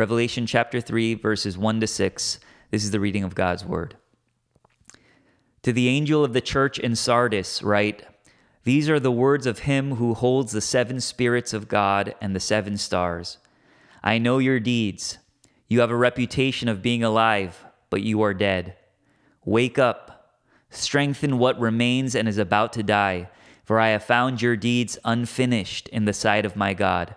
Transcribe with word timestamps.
Revelation 0.00 0.46
chapter 0.46 0.80
3, 0.80 1.12
verses 1.12 1.58
1 1.58 1.80
to 1.80 1.86
6. 1.86 2.40
This 2.70 2.84
is 2.84 2.90
the 2.90 3.00
reading 3.00 3.22
of 3.22 3.34
God's 3.34 3.66
word. 3.66 3.96
To 5.62 5.74
the 5.74 5.88
angel 5.90 6.24
of 6.24 6.32
the 6.32 6.40
church 6.40 6.78
in 6.78 6.96
Sardis, 6.96 7.62
write 7.62 8.04
These 8.64 8.88
are 8.88 8.98
the 8.98 9.12
words 9.12 9.44
of 9.46 9.58
him 9.58 9.96
who 9.96 10.14
holds 10.14 10.52
the 10.52 10.62
seven 10.62 11.02
spirits 11.02 11.52
of 11.52 11.68
God 11.68 12.14
and 12.18 12.34
the 12.34 12.40
seven 12.40 12.78
stars. 12.78 13.36
I 14.02 14.16
know 14.16 14.38
your 14.38 14.58
deeds. 14.58 15.18
You 15.68 15.80
have 15.80 15.90
a 15.90 15.96
reputation 15.96 16.68
of 16.70 16.80
being 16.80 17.02
alive, 17.04 17.62
but 17.90 18.00
you 18.00 18.22
are 18.22 18.32
dead. 18.32 18.76
Wake 19.44 19.78
up, 19.78 20.34
strengthen 20.70 21.36
what 21.36 21.60
remains 21.60 22.14
and 22.14 22.26
is 22.26 22.38
about 22.38 22.72
to 22.72 22.82
die, 22.82 23.28
for 23.64 23.78
I 23.78 23.88
have 23.88 24.04
found 24.04 24.40
your 24.40 24.56
deeds 24.56 24.96
unfinished 25.04 25.88
in 25.88 26.06
the 26.06 26.14
sight 26.14 26.46
of 26.46 26.56
my 26.56 26.72
God. 26.72 27.16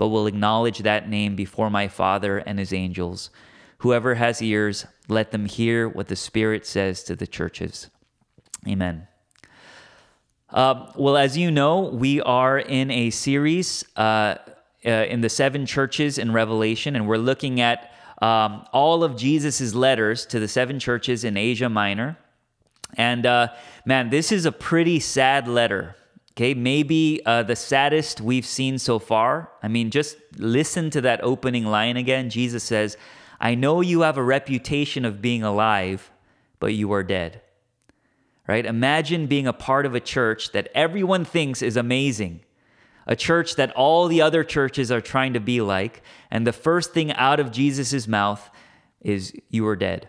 but 0.00 0.08
will 0.08 0.26
acknowledge 0.26 0.78
that 0.78 1.10
name 1.10 1.36
before 1.36 1.68
my 1.68 1.86
Father 1.86 2.38
and 2.38 2.58
his 2.58 2.72
angels. 2.72 3.28
Whoever 3.80 4.14
has 4.14 4.40
ears, 4.40 4.86
let 5.08 5.30
them 5.30 5.44
hear 5.44 5.86
what 5.90 6.08
the 6.08 6.16
Spirit 6.16 6.64
says 6.64 7.02
to 7.04 7.14
the 7.14 7.26
churches. 7.26 7.90
Amen. 8.66 9.06
Uh, 10.48 10.90
well, 10.96 11.18
as 11.18 11.36
you 11.36 11.50
know, 11.50 11.80
we 11.80 12.18
are 12.22 12.58
in 12.58 12.90
a 12.90 13.10
series 13.10 13.84
uh, 13.98 14.36
uh, 14.86 14.90
in 14.90 15.20
the 15.20 15.28
seven 15.28 15.66
churches 15.66 16.16
in 16.16 16.32
Revelation, 16.32 16.96
and 16.96 17.06
we're 17.06 17.18
looking 17.18 17.60
at 17.60 17.92
um, 18.22 18.64
all 18.72 19.04
of 19.04 19.18
Jesus' 19.18 19.74
letters 19.74 20.24
to 20.24 20.40
the 20.40 20.48
seven 20.48 20.80
churches 20.80 21.24
in 21.24 21.36
Asia 21.36 21.68
Minor. 21.68 22.16
And 22.96 23.26
uh, 23.26 23.48
man, 23.84 24.08
this 24.08 24.32
is 24.32 24.46
a 24.46 24.52
pretty 24.52 24.98
sad 24.98 25.46
letter. 25.46 25.94
Okay, 26.40 26.54
maybe 26.54 27.20
uh, 27.26 27.42
the 27.42 27.54
saddest 27.54 28.22
we've 28.22 28.46
seen 28.46 28.78
so 28.78 28.98
far. 28.98 29.50
I 29.62 29.68
mean, 29.68 29.90
just 29.90 30.16
listen 30.38 30.88
to 30.88 31.02
that 31.02 31.20
opening 31.22 31.66
line 31.66 31.98
again. 31.98 32.30
Jesus 32.30 32.64
says, 32.64 32.96
I 33.38 33.54
know 33.54 33.82
you 33.82 34.00
have 34.00 34.16
a 34.16 34.22
reputation 34.22 35.04
of 35.04 35.20
being 35.20 35.42
alive, 35.42 36.10
but 36.58 36.72
you 36.72 36.90
are 36.94 37.02
dead. 37.02 37.42
Right? 38.48 38.64
Imagine 38.64 39.26
being 39.26 39.46
a 39.46 39.52
part 39.52 39.84
of 39.84 39.94
a 39.94 40.00
church 40.00 40.52
that 40.52 40.70
everyone 40.74 41.26
thinks 41.26 41.60
is 41.60 41.76
amazing, 41.76 42.40
a 43.06 43.14
church 43.16 43.56
that 43.56 43.70
all 43.72 44.08
the 44.08 44.22
other 44.22 44.42
churches 44.42 44.90
are 44.90 45.02
trying 45.02 45.34
to 45.34 45.40
be 45.40 45.60
like, 45.60 46.00
and 46.30 46.46
the 46.46 46.54
first 46.54 46.94
thing 46.94 47.12
out 47.12 47.38
of 47.38 47.52
Jesus' 47.52 48.08
mouth 48.08 48.48
is, 49.02 49.34
You 49.50 49.66
are 49.68 49.76
dead. 49.76 50.08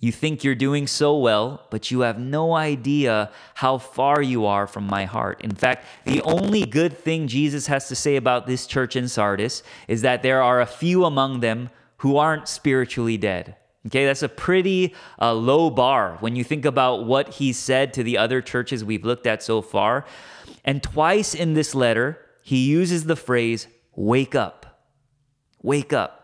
You 0.00 0.12
think 0.12 0.44
you're 0.44 0.54
doing 0.54 0.86
so 0.86 1.18
well, 1.18 1.66
but 1.70 1.90
you 1.90 2.00
have 2.00 2.20
no 2.20 2.54
idea 2.54 3.32
how 3.54 3.78
far 3.78 4.22
you 4.22 4.46
are 4.46 4.68
from 4.68 4.86
my 4.86 5.06
heart. 5.06 5.40
In 5.42 5.52
fact, 5.54 5.86
the 6.04 6.22
only 6.22 6.64
good 6.64 6.96
thing 6.96 7.26
Jesus 7.26 7.66
has 7.66 7.88
to 7.88 7.96
say 7.96 8.14
about 8.14 8.46
this 8.46 8.66
church 8.68 8.94
in 8.94 9.08
Sardis 9.08 9.64
is 9.88 10.02
that 10.02 10.22
there 10.22 10.40
are 10.40 10.60
a 10.60 10.66
few 10.66 11.04
among 11.04 11.40
them 11.40 11.70
who 11.98 12.16
aren't 12.16 12.46
spiritually 12.46 13.16
dead. 13.16 13.56
Okay, 13.86 14.04
that's 14.04 14.22
a 14.22 14.28
pretty 14.28 14.94
uh, 15.20 15.32
low 15.34 15.68
bar 15.70 16.16
when 16.20 16.36
you 16.36 16.44
think 16.44 16.64
about 16.64 17.04
what 17.06 17.30
he 17.34 17.52
said 17.52 17.92
to 17.94 18.04
the 18.04 18.18
other 18.18 18.40
churches 18.40 18.84
we've 18.84 19.04
looked 19.04 19.26
at 19.26 19.42
so 19.42 19.62
far. 19.62 20.04
And 20.64 20.80
twice 20.82 21.34
in 21.34 21.54
this 21.54 21.74
letter, 21.74 22.18
he 22.42 22.68
uses 22.68 23.04
the 23.04 23.16
phrase, 23.16 23.66
wake 23.96 24.34
up. 24.36 24.84
Wake 25.62 25.92
up 25.92 26.17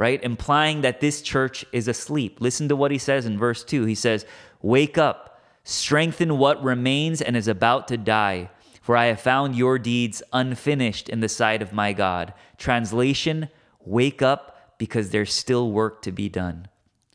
right? 0.00 0.22
Implying 0.24 0.80
that 0.80 1.02
this 1.02 1.20
church 1.20 1.62
is 1.72 1.86
asleep. 1.86 2.38
Listen 2.40 2.68
to 2.70 2.74
what 2.74 2.90
he 2.90 2.96
says 2.96 3.26
in 3.26 3.36
verse 3.38 3.62
2. 3.62 3.84
He 3.84 3.94
says, 3.94 4.24
Wake 4.62 4.96
up, 4.96 5.42
strengthen 5.62 6.38
what 6.38 6.64
remains 6.64 7.20
and 7.20 7.36
is 7.36 7.46
about 7.46 7.86
to 7.88 7.98
die, 7.98 8.48
for 8.80 8.96
I 8.96 9.04
have 9.06 9.20
found 9.20 9.56
your 9.56 9.78
deeds 9.78 10.22
unfinished 10.32 11.10
in 11.10 11.20
the 11.20 11.28
sight 11.28 11.60
of 11.60 11.74
my 11.74 11.92
God. 11.92 12.32
Translation, 12.56 13.50
wake 13.84 14.22
up 14.22 14.72
because 14.78 15.10
there's 15.10 15.34
still 15.34 15.70
work 15.70 16.00
to 16.00 16.12
be 16.12 16.30
done. 16.30 16.68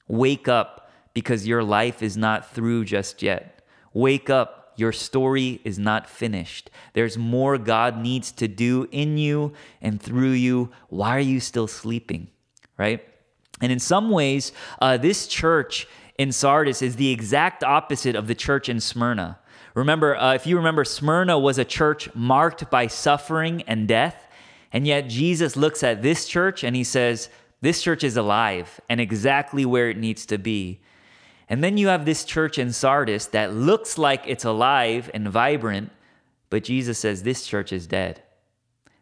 Wake 0.07 0.47
up 0.47 0.91
because 1.15 1.47
your 1.47 1.63
life 1.63 2.03
is 2.03 2.15
not 2.15 2.53
through 2.53 2.85
just 2.85 3.23
yet. 3.23 3.63
Wake 3.95 4.29
up 4.29 4.73
your 4.75 4.91
story 4.91 5.59
is 5.63 5.79
not 5.79 6.07
finished. 6.07 6.69
There's 6.93 7.17
more 7.17 7.57
God 7.57 7.97
needs 7.97 8.31
to 8.33 8.47
do 8.47 8.87
in 8.91 9.17
you 9.17 9.53
and 9.81 9.99
through 9.99 10.31
you. 10.33 10.69
Why 10.89 11.15
are 11.15 11.19
you 11.19 11.39
still 11.39 11.65
sleeping? 11.65 12.27
right? 12.77 13.03
And 13.61 13.71
in 13.71 13.79
some 13.79 14.09
ways, 14.09 14.51
uh, 14.81 14.97
this 14.97 15.27
church 15.27 15.87
in 16.17 16.31
Sardis 16.31 16.81
is 16.81 16.95
the 16.97 17.09
exact 17.11 17.63
opposite 17.63 18.15
of 18.15 18.27
the 18.27 18.35
church 18.35 18.69
in 18.69 18.79
Smyrna. 18.79 19.39
Remember, 19.73 20.15
uh, 20.15 20.33
if 20.33 20.47
you 20.47 20.55
remember, 20.57 20.83
Smyrna 20.85 21.37
was 21.37 21.57
a 21.57 21.65
church 21.65 22.13
marked 22.15 22.69
by 22.69 22.87
suffering 22.87 23.61
and 23.63 23.87
death. 23.87 24.27
And 24.71 24.87
yet, 24.87 25.07
Jesus 25.07 25.55
looks 25.55 25.83
at 25.83 26.01
this 26.01 26.27
church 26.27 26.63
and 26.63 26.75
he 26.75 26.83
says, 26.83 27.29
This 27.61 27.81
church 27.81 28.03
is 28.03 28.15
alive 28.17 28.79
and 28.89 28.99
exactly 29.01 29.65
where 29.65 29.89
it 29.89 29.97
needs 29.97 30.25
to 30.27 30.37
be. 30.37 30.81
And 31.49 31.63
then 31.63 31.77
you 31.77 31.87
have 31.87 32.05
this 32.05 32.23
church 32.25 32.57
in 32.57 32.71
Sardis 32.73 33.27
that 33.27 33.53
looks 33.53 33.97
like 33.97 34.23
it's 34.25 34.43
alive 34.45 35.11
and 35.13 35.27
vibrant, 35.27 35.91
but 36.49 36.63
Jesus 36.63 36.97
says, 36.99 37.23
This 37.23 37.45
church 37.45 37.71
is 37.73 37.87
dead. 37.87 38.23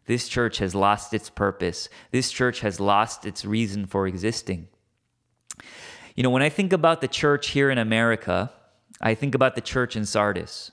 This 0.06 0.28
church 0.28 0.58
has 0.58 0.74
lost 0.74 1.14
its 1.14 1.30
purpose. 1.30 1.88
This 2.10 2.30
church 2.30 2.60
has 2.60 2.78
lost 2.78 3.24
its 3.24 3.44
reason 3.44 3.86
for 3.86 4.06
existing. 4.06 4.68
You 6.14 6.22
know, 6.22 6.30
when 6.30 6.42
I 6.42 6.48
think 6.48 6.72
about 6.72 7.00
the 7.00 7.08
church 7.08 7.48
here 7.48 7.70
in 7.70 7.78
America, 7.78 8.52
I 9.00 9.14
think 9.14 9.34
about 9.34 9.54
the 9.54 9.60
church 9.60 9.96
in 9.96 10.04
Sardis, 10.04 10.70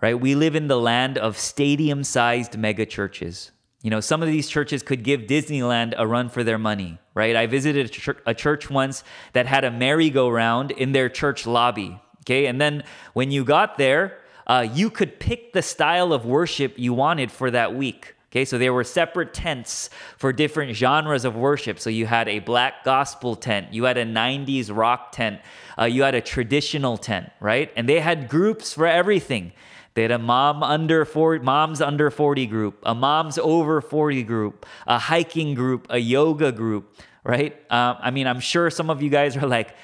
right? 0.00 0.18
We 0.18 0.34
live 0.34 0.54
in 0.54 0.68
the 0.68 0.78
land 0.80 1.18
of 1.18 1.36
stadium 1.36 2.04
sized 2.04 2.56
mega 2.56 2.86
churches. 2.86 3.50
You 3.82 3.90
know, 3.90 4.00
some 4.00 4.22
of 4.22 4.28
these 4.28 4.48
churches 4.48 4.82
could 4.82 5.02
give 5.02 5.22
Disneyland 5.22 5.94
a 5.98 6.06
run 6.06 6.28
for 6.28 6.42
their 6.42 6.58
money, 6.58 6.98
right? 7.14 7.36
I 7.36 7.46
visited 7.46 7.86
a, 7.86 7.88
church, 7.88 8.18
a 8.26 8.34
church 8.34 8.70
once 8.70 9.04
that 9.32 9.46
had 9.46 9.64
a 9.64 9.70
merry 9.70 10.08
go 10.08 10.28
round 10.28 10.70
in 10.70 10.92
their 10.92 11.08
church 11.08 11.46
lobby, 11.46 11.98
okay? 12.22 12.46
And 12.46 12.60
then 12.60 12.84
when 13.12 13.30
you 13.30 13.44
got 13.44 13.76
there, 13.76 14.18
uh, 14.46 14.66
you 14.72 14.88
could 14.90 15.20
pick 15.20 15.52
the 15.52 15.62
style 15.62 16.12
of 16.12 16.24
worship 16.24 16.74
you 16.78 16.94
wanted 16.94 17.30
for 17.30 17.50
that 17.50 17.74
week. 17.74 18.14
Okay, 18.36 18.44
so 18.44 18.58
there 18.58 18.74
were 18.74 18.84
separate 18.84 19.32
tents 19.32 19.88
for 20.18 20.30
different 20.30 20.76
genres 20.76 21.24
of 21.24 21.36
worship. 21.36 21.80
So 21.80 21.88
you 21.88 22.04
had 22.04 22.28
a 22.28 22.40
black 22.40 22.84
gospel 22.84 23.34
tent, 23.34 23.72
you 23.72 23.84
had 23.84 23.96
a 23.96 24.04
90s 24.04 24.70
rock 24.70 25.10
tent, 25.10 25.40
uh, 25.78 25.84
you 25.86 26.02
had 26.02 26.14
a 26.14 26.20
traditional 26.20 26.98
tent, 26.98 27.30
right? 27.40 27.72
And 27.76 27.88
they 27.88 27.98
had 27.98 28.28
groups 28.28 28.74
for 28.74 28.86
everything. 28.86 29.52
They 29.94 30.02
had 30.02 30.10
a 30.10 30.18
mom 30.18 30.62
under 30.62 31.06
40, 31.06 31.44
moms 31.46 31.80
under 31.80 32.10
40 32.10 32.44
group, 32.46 32.78
a 32.84 32.94
moms 32.94 33.38
over 33.38 33.80
40 33.80 34.22
group, 34.24 34.66
a 34.86 34.98
hiking 34.98 35.54
group, 35.54 35.86
a 35.88 35.96
yoga 35.96 36.52
group, 36.52 36.94
right? 37.24 37.56
Uh, 37.70 37.94
I 37.98 38.10
mean, 38.10 38.26
I'm 38.26 38.40
sure 38.40 38.68
some 38.68 38.90
of 38.90 39.00
you 39.02 39.08
guys 39.08 39.34
are 39.38 39.46
like, 39.46 39.74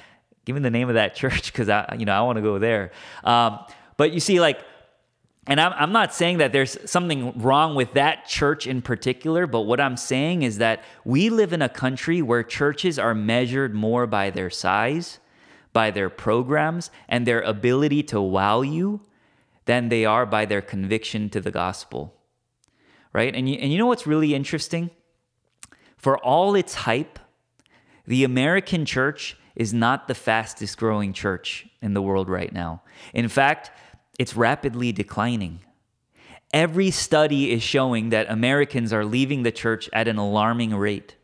give 0.45 0.55
me 0.55 0.61
the 0.61 0.71
name 0.71 0.91
of 0.91 0.97
that 0.97 1.15
church 1.15 1.51
because 1.55 1.71
I, 1.71 1.97
you 1.99 2.05
know, 2.05 2.13
I 2.13 2.21
want 2.21 2.37
to 2.37 2.43
go 2.43 2.59
there. 2.59 2.91
Um, 3.25 3.61
but 3.97 4.13
you 4.13 4.21
see, 4.21 4.41
like 4.41 4.61
and 5.47 5.61
I'm, 5.61 5.73
I'm 5.75 5.93
not 5.93 6.15
saying 6.15 6.39
that 6.39 6.53
there's 6.53 6.77
something 6.89 7.37
wrong 7.39 7.75
with 7.75 7.95
that 7.95 8.27
church 8.27 8.67
in 8.67 8.81
particular, 8.81 9.47
but 9.47 9.63
what 9.63 9.81
I'm 9.81 9.97
saying 9.97 10.43
is 10.43 10.59
that 10.59 10.83
we 11.05 11.31
live 11.31 11.53
in 11.53 11.63
a 11.63 11.69
country 11.69 12.23
where 12.23 12.45
churches 12.45 12.99
are 12.99 13.15
measured 13.15 13.75
more 13.75 14.07
by 14.07 14.31
their 14.31 14.51
size, 14.51 15.19
by 15.73 15.91
their 15.91 16.09
programs, 16.09 16.91
and 17.09 17.27
their 17.27 17.41
ability 17.41 18.05
to 18.05 18.21
wow 18.21 18.61
you 18.63 19.01
than 19.65 19.89
they 19.89 20.05
are 20.05 20.27
by 20.27 20.45
their 20.45 20.63
conviction 20.63 21.29
to 21.31 21.41
the 21.41 21.51
gospel. 21.51 22.15
Right? 23.13 23.35
And 23.35 23.49
you, 23.49 23.57
and 23.57 23.73
you 23.73 23.79
know 23.79 23.87
what's 23.87 24.07
really 24.07 24.35
interesting? 24.35 24.91
For 25.97 26.19
all 26.19 26.55
its 26.55 26.75
hype, 26.75 27.19
the 28.07 28.23
American 28.25 28.87
church 28.87 29.37
is 29.57 29.75
not 29.75 30.09
the 30.09 30.15
fastest 30.15 30.79
growing 30.79 31.13
church 31.13 31.67
in 31.83 31.95
the 31.95 32.03
world 32.03 32.29
right 32.29 32.53
now. 32.53 32.83
In 33.13 33.29
fact, 33.29 33.71
it's 34.19 34.37
rapidly 34.37 34.93
declining. 34.93 35.61
Every 36.53 36.91
study 36.91 37.51
is 37.51 37.63
showing 37.63 38.11
that 38.11 38.31
Americans 38.31 38.93
are 38.93 39.05
leaving 39.05 39.43
the 39.43 39.53
church 39.53 39.89
at 39.93 40.09
an 40.09 40.19
alarming 40.19 40.75
rate. 40.75 41.17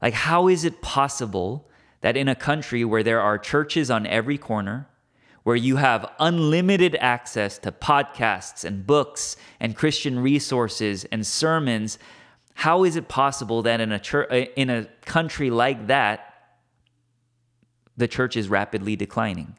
Like, 0.00 0.14
how 0.14 0.48
is 0.48 0.64
it 0.64 0.82
possible 0.82 1.68
that 2.00 2.16
in 2.16 2.26
a 2.26 2.34
country 2.34 2.84
where 2.84 3.04
there 3.04 3.20
are 3.20 3.38
churches 3.38 3.88
on 3.88 4.04
every 4.06 4.36
corner, 4.36 4.88
where 5.44 5.54
you 5.56 5.76
have 5.76 6.10
unlimited 6.18 6.96
access 6.96 7.58
to 7.58 7.70
podcasts 7.70 8.64
and 8.64 8.84
books 8.86 9.36
and 9.60 9.76
Christian 9.76 10.18
resources 10.18 11.04
and 11.06 11.24
sermons, 11.24 11.98
how 12.54 12.82
is 12.82 12.96
it 12.96 13.06
possible 13.08 13.62
that 13.62 13.80
in 13.80 13.92
a 13.92 13.98
church, 14.00 14.28
in 14.56 14.70
a 14.70 14.86
country 15.06 15.50
like 15.50 15.86
that, 15.86 16.28
the 17.96 18.08
church 18.08 18.36
is 18.36 18.48
rapidly 18.48 18.96
declining? 18.96 19.56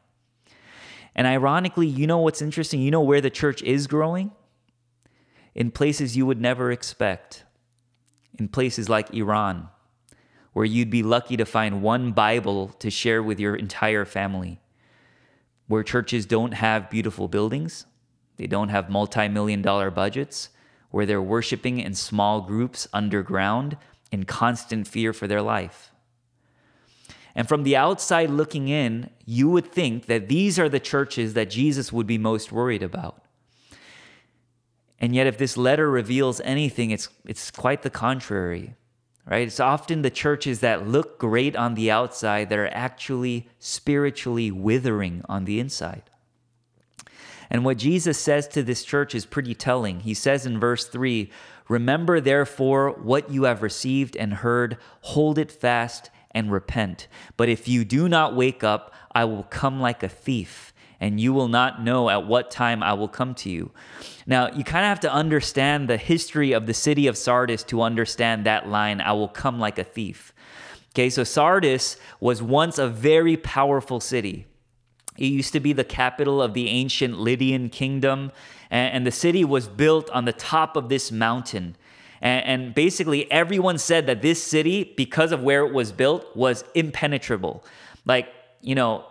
And 1.14 1.26
ironically, 1.26 1.86
you 1.86 2.06
know 2.06 2.18
what's 2.18 2.42
interesting? 2.42 2.80
You 2.80 2.90
know 2.90 3.00
where 3.00 3.20
the 3.20 3.30
church 3.30 3.62
is 3.62 3.86
growing? 3.86 4.32
In 5.54 5.70
places 5.70 6.16
you 6.16 6.26
would 6.26 6.40
never 6.40 6.72
expect. 6.72 7.44
In 8.36 8.48
places 8.48 8.88
like 8.88 9.14
Iran, 9.14 9.68
where 10.52 10.64
you'd 10.64 10.90
be 10.90 11.04
lucky 11.04 11.36
to 11.36 11.44
find 11.44 11.82
one 11.82 12.10
Bible 12.12 12.68
to 12.80 12.90
share 12.90 13.22
with 13.22 13.38
your 13.38 13.54
entire 13.54 14.04
family, 14.04 14.58
where 15.68 15.84
churches 15.84 16.26
don't 16.26 16.54
have 16.54 16.90
beautiful 16.90 17.28
buildings, 17.28 17.86
they 18.36 18.48
don't 18.48 18.70
have 18.70 18.90
multi 18.90 19.28
million 19.28 19.62
dollar 19.62 19.92
budgets, 19.92 20.48
where 20.90 21.06
they're 21.06 21.22
worshiping 21.22 21.78
in 21.78 21.94
small 21.94 22.40
groups 22.40 22.88
underground 22.92 23.76
in 24.10 24.24
constant 24.24 24.88
fear 24.88 25.12
for 25.12 25.28
their 25.28 25.40
life. 25.42 25.92
And 27.34 27.48
from 27.48 27.64
the 27.64 27.76
outside 27.76 28.30
looking 28.30 28.68
in, 28.68 29.10
you 29.24 29.48
would 29.50 29.66
think 29.72 30.06
that 30.06 30.28
these 30.28 30.58
are 30.58 30.68
the 30.68 30.78
churches 30.80 31.34
that 31.34 31.50
Jesus 31.50 31.92
would 31.92 32.06
be 32.06 32.18
most 32.18 32.52
worried 32.52 32.82
about. 32.82 33.20
And 35.00 35.14
yet, 35.14 35.26
if 35.26 35.36
this 35.36 35.56
letter 35.56 35.90
reveals 35.90 36.40
anything, 36.42 36.90
it's, 36.90 37.08
it's 37.26 37.50
quite 37.50 37.82
the 37.82 37.90
contrary, 37.90 38.74
right? 39.28 39.46
It's 39.48 39.58
often 39.60 40.02
the 40.02 40.10
churches 40.10 40.60
that 40.60 40.86
look 40.86 41.18
great 41.18 41.56
on 41.56 41.74
the 41.74 41.90
outside 41.90 42.48
that 42.50 42.58
are 42.58 42.68
actually 42.72 43.48
spiritually 43.58 44.50
withering 44.52 45.24
on 45.28 45.44
the 45.44 45.58
inside. 45.58 46.04
And 47.50 47.64
what 47.64 47.76
Jesus 47.78 48.18
says 48.18 48.48
to 48.48 48.62
this 48.62 48.84
church 48.84 49.14
is 49.14 49.26
pretty 49.26 49.54
telling. 49.54 50.00
He 50.00 50.14
says 50.14 50.46
in 50.46 50.60
verse 50.60 50.86
3 50.86 51.28
Remember, 51.68 52.20
therefore, 52.20 52.90
what 52.92 53.30
you 53.30 53.44
have 53.44 53.62
received 53.62 54.16
and 54.16 54.34
heard, 54.34 54.76
hold 55.00 55.38
it 55.38 55.50
fast 55.50 56.10
and 56.34 56.50
repent. 56.50 57.06
But 57.36 57.48
if 57.48 57.66
you 57.68 57.84
do 57.84 58.08
not 58.08 58.34
wake 58.34 58.64
up, 58.64 58.92
I 59.14 59.24
will 59.24 59.44
come 59.44 59.80
like 59.80 60.02
a 60.02 60.08
thief, 60.08 60.74
and 61.00 61.20
you 61.20 61.32
will 61.32 61.48
not 61.48 61.82
know 61.82 62.10
at 62.10 62.26
what 62.26 62.50
time 62.50 62.82
I 62.82 62.92
will 62.92 63.08
come 63.08 63.34
to 63.36 63.48
you. 63.50 63.70
Now, 64.26 64.48
you 64.48 64.64
kind 64.64 64.84
of 64.84 64.88
have 64.88 65.00
to 65.00 65.12
understand 65.12 65.88
the 65.88 65.96
history 65.96 66.52
of 66.52 66.66
the 66.66 66.74
city 66.74 67.06
of 67.06 67.16
Sardis 67.16 67.62
to 67.64 67.82
understand 67.82 68.44
that 68.44 68.68
line 68.68 69.00
I 69.00 69.12
will 69.12 69.28
come 69.28 69.60
like 69.60 69.78
a 69.78 69.84
thief. 69.84 70.32
Okay, 70.92 71.10
so 71.10 71.24
Sardis 71.24 71.96
was 72.20 72.42
once 72.42 72.78
a 72.78 72.88
very 72.88 73.36
powerful 73.36 74.00
city. 74.00 74.46
It 75.16 75.26
used 75.26 75.52
to 75.52 75.60
be 75.60 75.72
the 75.72 75.84
capital 75.84 76.42
of 76.42 76.54
the 76.54 76.68
ancient 76.68 77.18
Lydian 77.20 77.68
kingdom, 77.68 78.32
and 78.70 79.06
the 79.06 79.12
city 79.12 79.44
was 79.44 79.68
built 79.68 80.10
on 80.10 80.24
the 80.24 80.32
top 80.32 80.76
of 80.76 80.88
this 80.88 81.12
mountain. 81.12 81.76
And, 82.24 82.46
and 82.62 82.74
basically, 82.74 83.30
everyone 83.30 83.76
said 83.76 84.06
that 84.06 84.22
this 84.22 84.42
city, 84.42 84.94
because 84.96 85.30
of 85.30 85.42
where 85.42 85.64
it 85.66 85.72
was 85.74 85.92
built, 85.92 86.34
was 86.34 86.64
impenetrable. 86.74 87.62
Like, 88.06 88.32
you 88.62 88.74
know, 88.74 89.04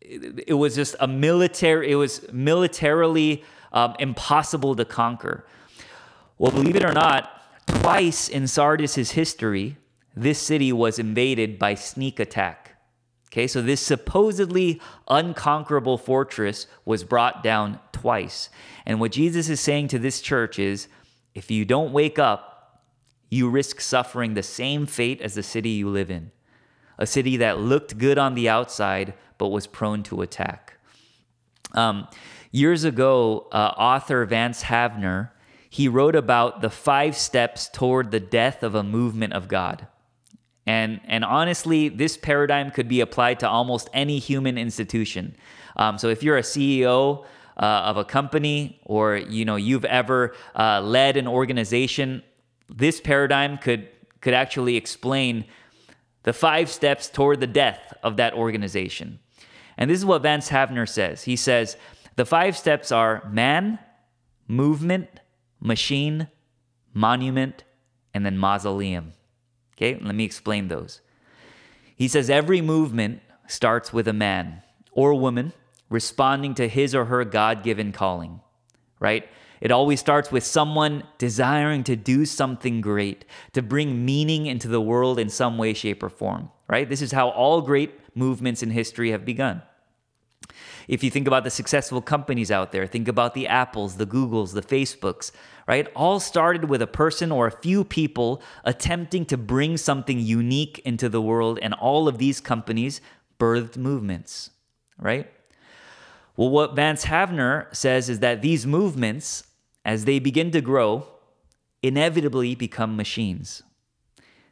it, 0.00 0.44
it 0.46 0.54
was 0.54 0.76
just 0.76 0.94
a 1.00 1.08
military, 1.08 1.90
it 1.90 1.96
was 1.96 2.24
militarily 2.32 3.42
um, 3.72 3.96
impossible 3.98 4.76
to 4.76 4.84
conquer. 4.84 5.44
Well, 6.38 6.52
believe 6.52 6.76
it 6.76 6.84
or 6.84 6.92
not, 6.92 7.32
twice 7.66 8.28
in 8.28 8.46
Sardis's 8.46 9.10
history, 9.10 9.76
this 10.14 10.38
city 10.38 10.72
was 10.72 11.00
invaded 11.00 11.58
by 11.58 11.74
sneak 11.74 12.20
attack. 12.20 12.76
Okay, 13.28 13.48
so 13.48 13.60
this 13.60 13.80
supposedly 13.80 14.80
unconquerable 15.08 15.98
fortress 15.98 16.68
was 16.84 17.02
brought 17.02 17.42
down 17.42 17.80
twice. 17.90 18.50
And 18.86 19.00
what 19.00 19.10
Jesus 19.12 19.48
is 19.48 19.58
saying 19.60 19.88
to 19.88 19.98
this 19.98 20.20
church 20.20 20.58
is 20.58 20.86
if 21.34 21.50
you 21.50 21.64
don't 21.64 21.92
wake 21.92 22.18
up, 22.20 22.50
you 23.32 23.48
risk 23.48 23.80
suffering 23.80 24.34
the 24.34 24.42
same 24.42 24.84
fate 24.84 25.22
as 25.22 25.32
the 25.32 25.42
city 25.42 25.70
you 25.70 25.88
live 25.88 26.10
in, 26.10 26.30
a 26.98 27.06
city 27.06 27.38
that 27.38 27.58
looked 27.58 27.96
good 27.96 28.18
on 28.18 28.34
the 28.34 28.46
outside 28.46 29.14
but 29.38 29.46
was 29.48 29.66
prone 29.66 30.02
to 30.02 30.20
attack. 30.20 30.74
Um, 31.72 32.06
years 32.50 32.84
ago, 32.84 33.48
uh, 33.50 33.56
author 33.78 34.22
Vance 34.26 34.64
Havner 34.64 35.30
he 35.70 35.88
wrote 35.88 36.14
about 36.14 36.60
the 36.60 36.68
five 36.68 37.16
steps 37.16 37.70
toward 37.72 38.10
the 38.10 38.20
death 38.20 38.62
of 38.62 38.74
a 38.74 38.82
movement 38.82 39.32
of 39.32 39.48
God. 39.48 39.86
And, 40.66 41.00
and 41.06 41.24
honestly, 41.24 41.88
this 41.88 42.18
paradigm 42.18 42.70
could 42.70 42.86
be 42.88 43.00
applied 43.00 43.40
to 43.40 43.48
almost 43.48 43.88
any 43.94 44.18
human 44.18 44.58
institution. 44.58 45.34
Um, 45.76 45.96
so 45.96 46.08
if 46.10 46.22
you're 46.22 46.36
a 46.36 46.42
CEO 46.42 47.24
uh, 47.56 47.56
of 47.62 47.96
a 47.96 48.04
company 48.04 48.82
or 48.84 49.16
you 49.16 49.46
know 49.46 49.56
you've 49.56 49.86
ever 49.86 50.34
uh, 50.58 50.82
led 50.82 51.16
an 51.16 51.26
organization, 51.26 52.22
this 52.74 53.00
paradigm 53.00 53.58
could 53.58 53.88
could 54.20 54.34
actually 54.34 54.76
explain 54.76 55.44
the 56.22 56.32
five 56.32 56.70
steps 56.70 57.10
toward 57.10 57.40
the 57.40 57.46
death 57.46 57.92
of 58.04 58.16
that 58.18 58.32
organization. 58.34 59.18
And 59.76 59.90
this 59.90 59.98
is 59.98 60.04
what 60.06 60.22
Vance 60.22 60.50
Havner 60.50 60.88
says. 60.88 61.24
He 61.24 61.34
says 61.36 61.76
the 62.16 62.24
five 62.24 62.56
steps 62.56 62.92
are 62.92 63.28
man, 63.30 63.78
movement, 64.46 65.08
machine, 65.60 66.28
monument, 66.94 67.64
and 68.14 68.24
then 68.24 68.38
mausoleum. 68.38 69.12
Okay, 69.76 69.98
let 70.00 70.14
me 70.14 70.24
explain 70.24 70.68
those. 70.68 71.00
He 71.96 72.06
says 72.06 72.30
every 72.30 72.60
movement 72.60 73.22
starts 73.48 73.92
with 73.92 74.06
a 74.06 74.12
man 74.12 74.62
or 74.92 75.14
woman 75.14 75.52
responding 75.90 76.54
to 76.54 76.68
his 76.68 76.94
or 76.94 77.06
her 77.06 77.24
God 77.24 77.64
given 77.64 77.90
calling, 77.92 78.40
right? 79.00 79.28
It 79.62 79.70
always 79.70 80.00
starts 80.00 80.32
with 80.32 80.42
someone 80.42 81.04
desiring 81.18 81.84
to 81.84 81.94
do 81.94 82.24
something 82.26 82.80
great, 82.80 83.24
to 83.52 83.62
bring 83.62 84.04
meaning 84.04 84.46
into 84.46 84.66
the 84.66 84.80
world 84.80 85.20
in 85.20 85.28
some 85.28 85.56
way, 85.56 85.72
shape, 85.72 86.02
or 86.02 86.08
form, 86.08 86.50
right? 86.66 86.88
This 86.88 87.00
is 87.00 87.12
how 87.12 87.28
all 87.28 87.60
great 87.62 87.92
movements 88.16 88.64
in 88.64 88.72
history 88.72 89.12
have 89.12 89.24
begun. 89.24 89.62
If 90.88 91.04
you 91.04 91.12
think 91.12 91.28
about 91.28 91.44
the 91.44 91.50
successful 91.50 92.02
companies 92.02 92.50
out 92.50 92.72
there, 92.72 92.88
think 92.88 93.06
about 93.06 93.34
the 93.34 93.46
Apples, 93.46 93.98
the 93.98 94.06
Googles, 94.06 94.52
the 94.52 94.62
Facebooks, 94.62 95.30
right? 95.68 95.86
All 95.94 96.18
started 96.18 96.64
with 96.68 96.82
a 96.82 96.88
person 96.88 97.30
or 97.30 97.46
a 97.46 97.52
few 97.56 97.84
people 97.84 98.42
attempting 98.64 99.24
to 99.26 99.36
bring 99.36 99.76
something 99.76 100.18
unique 100.18 100.80
into 100.84 101.08
the 101.08 101.22
world, 101.22 101.60
and 101.62 101.72
all 101.74 102.08
of 102.08 102.18
these 102.18 102.40
companies 102.40 103.00
birthed 103.38 103.76
movements, 103.76 104.50
right? 104.98 105.30
Well, 106.36 106.50
what 106.50 106.74
Vance 106.74 107.04
Havner 107.04 107.72
says 107.72 108.08
is 108.10 108.18
that 108.18 108.42
these 108.42 108.66
movements 108.66 109.44
as 109.84 110.04
they 110.04 110.18
begin 110.18 110.50
to 110.52 110.60
grow, 110.60 111.06
inevitably 111.82 112.54
become 112.54 112.96
machines. 112.96 113.62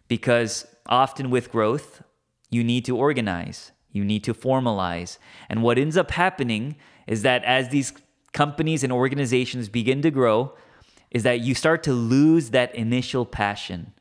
Because 0.08 0.66
often 0.86 1.30
with 1.30 1.52
growth, 1.52 2.02
you 2.50 2.64
need 2.64 2.84
to 2.86 2.96
organize, 2.96 3.70
you 3.92 4.04
need 4.04 4.24
to 4.24 4.34
formalize. 4.34 5.18
And 5.48 5.62
what 5.62 5.78
ends 5.78 5.96
up 5.96 6.10
happening 6.12 6.76
is 7.06 7.22
that 7.22 7.44
as 7.44 7.68
these 7.68 7.92
companies 8.32 8.82
and 8.82 8.92
organizations 8.92 9.68
begin 9.68 10.02
to 10.02 10.10
grow, 10.10 10.54
is 11.10 11.22
that 11.22 11.40
you 11.40 11.54
start 11.54 11.82
to 11.84 11.92
lose 11.92 12.50
that 12.50 12.74
initial 12.74 13.24
passion. 13.24 13.92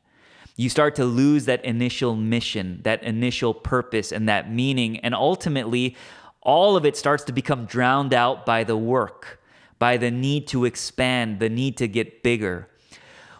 You 0.56 0.68
start 0.68 0.94
to 0.96 1.04
lose 1.04 1.44
that 1.46 1.64
initial 1.64 2.14
mission, 2.16 2.80
that 2.82 3.02
initial 3.02 3.54
purpose, 3.54 4.12
and 4.12 4.28
that 4.28 4.52
meaning. 4.52 4.98
And 4.98 5.14
ultimately, 5.14 5.96
all 6.42 6.76
of 6.76 6.84
it 6.84 6.96
starts 6.96 7.24
to 7.24 7.32
become 7.32 7.66
drowned 7.66 8.12
out 8.14 8.44
by 8.44 8.64
the 8.64 8.76
work 8.76 9.39
by 9.80 9.96
the 9.96 10.10
need 10.10 10.46
to 10.46 10.64
expand, 10.66 11.40
the 11.40 11.48
need 11.48 11.76
to 11.78 11.88
get 11.88 12.22
bigger. 12.22 12.68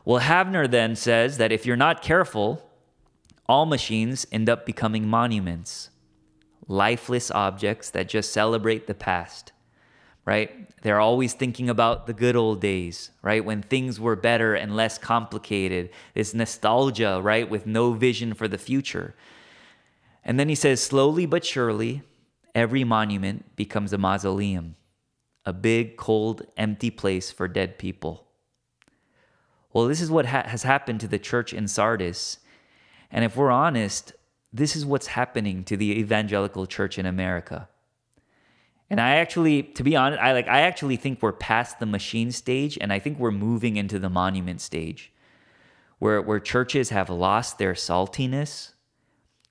Well, 0.05 0.21
Havner 0.23 0.69
then 0.69 0.97
says 0.97 1.37
that 1.37 1.53
if 1.53 1.65
you're 1.65 1.77
not 1.77 2.03
careful, 2.03 2.69
all 3.47 3.67
machines 3.67 4.27
end 4.33 4.49
up 4.49 4.65
becoming 4.65 5.07
monuments, 5.07 5.91
lifeless 6.67 7.31
objects 7.31 7.91
that 7.91 8.09
just 8.09 8.33
celebrate 8.33 8.87
the 8.87 8.95
past, 8.95 9.53
right? 10.25 10.51
They're 10.83 10.99
always 10.99 11.35
thinking 11.35 11.69
about 11.69 12.07
the 12.07 12.15
good 12.15 12.35
old 12.37 12.63
days, 12.63 13.11
right? 13.21 13.45
When 13.45 13.61
things 13.61 14.01
were 14.01 14.17
better 14.17 14.55
and 14.55 14.75
less 14.75 14.97
complicated. 14.97 15.91
This 16.15 16.33
nostalgia, 16.33 17.21
right? 17.23 17.49
With 17.49 17.67
no 17.67 17.93
vision 17.93 18.33
for 18.33 18.49
the 18.49 18.57
future. 18.57 19.15
And 20.25 20.41
then 20.41 20.49
he 20.49 20.55
says, 20.55 20.83
slowly 20.83 21.27
but 21.27 21.45
surely, 21.45 22.01
every 22.55 22.83
monument 22.83 23.57
becomes 23.57 23.93
a 23.93 23.99
mausoleum 23.99 24.77
a 25.51 25.53
big, 25.53 25.97
cold, 25.97 26.43
empty 26.57 26.91
place 26.93 27.33
for 27.33 27.49
dead 27.49 27.77
people. 27.77 28.25
Well, 29.73 29.89
this 29.89 30.01
is 30.01 30.09
what 30.09 30.27
ha- 30.27 30.47
has 30.47 30.63
happened 30.63 31.01
to 31.01 31.09
the 31.09 31.19
church 31.19 31.53
in 31.53 31.67
Sardis. 31.67 32.39
And 33.11 33.25
if 33.25 33.35
we're 33.37 33.51
honest, 33.51 34.13
this 34.53 34.77
is 34.77 34.87
what's 34.87 35.09
happening 35.09 35.65
to 35.65 35.77
the 35.77 35.91
evangelical 35.91 36.67
church 36.67 37.01
in 37.01 37.05
America. 37.05 37.69
And 38.89 39.01
I 39.01 39.17
actually, 39.17 39.65
to 39.65 39.83
be 39.83 39.97
honest, 39.97 40.23
I 40.23 40.33
like 40.33 40.47
I 40.47 40.61
actually 40.61 40.95
think 40.97 41.19
we're 41.21 41.33
past 41.33 41.81
the 41.81 41.87
machine 41.87 42.31
stage 42.31 42.79
and 42.81 42.93
I 42.93 43.01
think 43.01 43.19
we're 43.19 43.31
moving 43.49 43.75
into 43.77 43.99
the 43.99 44.09
monument 44.09 44.61
stage. 44.61 45.13
Where 45.99 46.23
where 46.23 46.39
churches 46.39 46.91
have 46.91 47.11
lost 47.11 47.59
their 47.59 47.75
saltiness, 47.75 48.73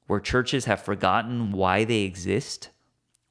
where 0.08 0.22
churches 0.22 0.64
have 0.64 0.82
forgotten 0.82 1.52
why 1.52 1.84
they 1.84 2.02
exist. 2.04 2.70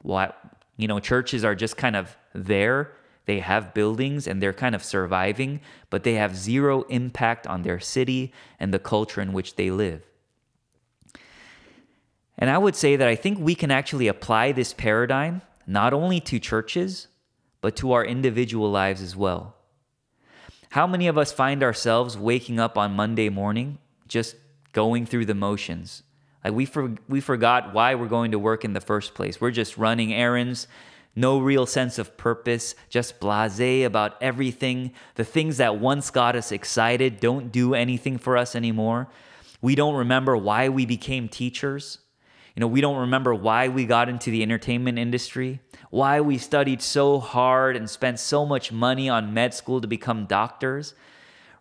Why 0.03 0.35
you 0.77 0.87
know, 0.87 1.01
churches 1.01 1.45
are 1.45 1.55
just 1.57 1.77
kind 1.77 1.97
of 1.97 2.17
there. 2.47 2.93
They 3.27 3.41
have 3.41 3.75
buildings 3.75 4.27
and 4.27 4.43
they're 4.43 4.53
kind 4.53 4.75
of 4.75 4.83
surviving, 4.85 5.61
but 5.91 6.03
they 6.03 6.15
have 6.15 6.35
zero 6.37 6.83
impact 6.85 7.47
on 7.47 7.63
their 7.63 7.79
city 7.81 8.33
and 8.59 8.73
the 8.73 8.79
culture 8.79 9.21
in 9.21 9.33
which 9.33 9.57
they 9.57 9.71
live. 9.71 10.03
And 12.39 12.49
I 12.49 12.57
would 12.57 12.77
say 12.77 12.97
that 12.97 13.09
I 13.09 13.17
think 13.17 13.39
we 13.39 13.55
can 13.55 13.71
actually 13.71 14.07
apply 14.09 14.53
this 14.53 14.73
paradigm 14.73 15.43
not 15.67 15.93
only 15.93 16.21
to 16.21 16.39
churches, 16.39 17.09
but 17.61 17.77
to 17.77 17.93
our 17.93 18.05
individual 18.05 18.71
lives 18.71 19.03
as 19.03 19.15
well. 19.15 19.57
How 20.71 20.87
many 20.87 21.09
of 21.09 21.19
us 21.19 21.33
find 21.33 21.63
ourselves 21.63 22.17
waking 22.17 22.59
up 22.61 22.79
on 22.79 22.93
Monday 22.93 23.29
morning 23.29 23.79
just 24.07 24.37
going 24.73 25.05
through 25.05 25.27
the 25.27 25.35
motions? 25.35 26.03
Like 26.45 26.55
we, 26.55 26.65
for, 26.65 26.95
we 27.09 27.21
forgot 27.21 27.75
why 27.75 27.95
we're 27.97 28.07
going 28.07 28.31
to 28.31 28.39
work 28.39 28.65
in 28.65 28.73
the 28.73 28.81
first 28.81 29.15
place. 29.15 29.41
We're 29.41 29.51
just 29.51 29.77
running 29.77 30.15
errands, 30.15 30.69
no 31.17 31.39
real 31.41 31.67
sense 31.67 31.99
of 31.99 32.17
purpose, 32.17 32.75
just 32.89 33.19
blase 33.21 33.85
about 33.85 34.17
everything. 34.21 34.93
The 35.15 35.25
things 35.25 35.57
that 35.57 35.79
once 35.79 36.11
got 36.11 36.37
us 36.37 36.53
excited 36.53 37.21
don't 37.21 37.51
do 37.51 37.75
anything 37.75 38.19
for 38.19 38.37
us 38.37 38.55
anymore. 38.55 39.09
We 39.61 39.75
don't 39.75 39.97
remember 39.97 40.37
why 40.37 40.69
we 40.69 40.87
became 40.87 41.29
teachers. 41.29 41.99
You 42.55 42.61
know, 42.61 42.67
we 42.69 42.81
don't 42.81 42.99
remember 42.99 43.35
why 43.35 43.69
we 43.69 43.87
got 43.87 44.09
into 44.09 44.31
the 44.31 44.43
entertainment 44.43 44.99
industry, 44.99 45.61
why 45.91 46.21
we 46.21 46.39
studied 46.39 46.83
so 46.83 47.21
hard 47.21 47.77
and 47.77 47.89
spent 47.89 48.19
so 48.19 48.45
much 48.45 48.73
money 48.73 49.09
on 49.09 49.33
med 49.33 49.55
school 49.55 49.81
to 49.81 49.87
become 49.87 50.27
doctors, 50.27 50.95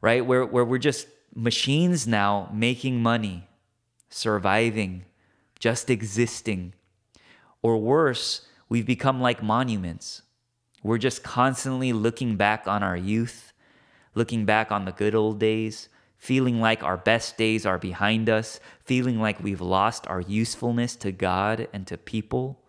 right? 0.02 0.26
Where, 0.26 0.46
where 0.46 0.66
we're 0.66 0.80
just 0.80 1.08
machines 1.36 2.08
now 2.08 2.50
making 2.52 3.02
money, 3.02 3.48
surviving, 4.10 5.06
just 5.60 5.90
existing. 5.92 6.74
Or 7.62 7.78
worse, 7.78 8.48
We've 8.70 8.86
become 8.86 9.22
like 9.22 9.42
monuments. 9.42 10.24
We're 10.84 10.98
just 10.98 11.24
constantly 11.24 11.94
looking 11.94 12.36
back 12.36 12.68
on 12.68 12.84
our 12.84 12.98
youth, 12.98 13.54
looking 14.16 14.46
back 14.46 14.72
on 14.72 14.86
the 14.86 14.92
good 14.92 15.16
old 15.16 15.40
days, 15.40 15.90
feeling 16.18 16.60
like 16.60 16.84
our 16.84 16.98
best 16.98 17.38
days 17.38 17.66
are 17.66 17.78
behind 17.78 18.30
us, 18.30 18.60
feeling 18.84 19.20
like 19.20 19.42
we've 19.42 19.62
lost 19.62 20.06
our 20.08 20.22
usefulness 20.22 20.96
to 20.98 21.12
God 21.12 21.68
and 21.72 21.88
to 21.88 21.98
people. 21.98 22.62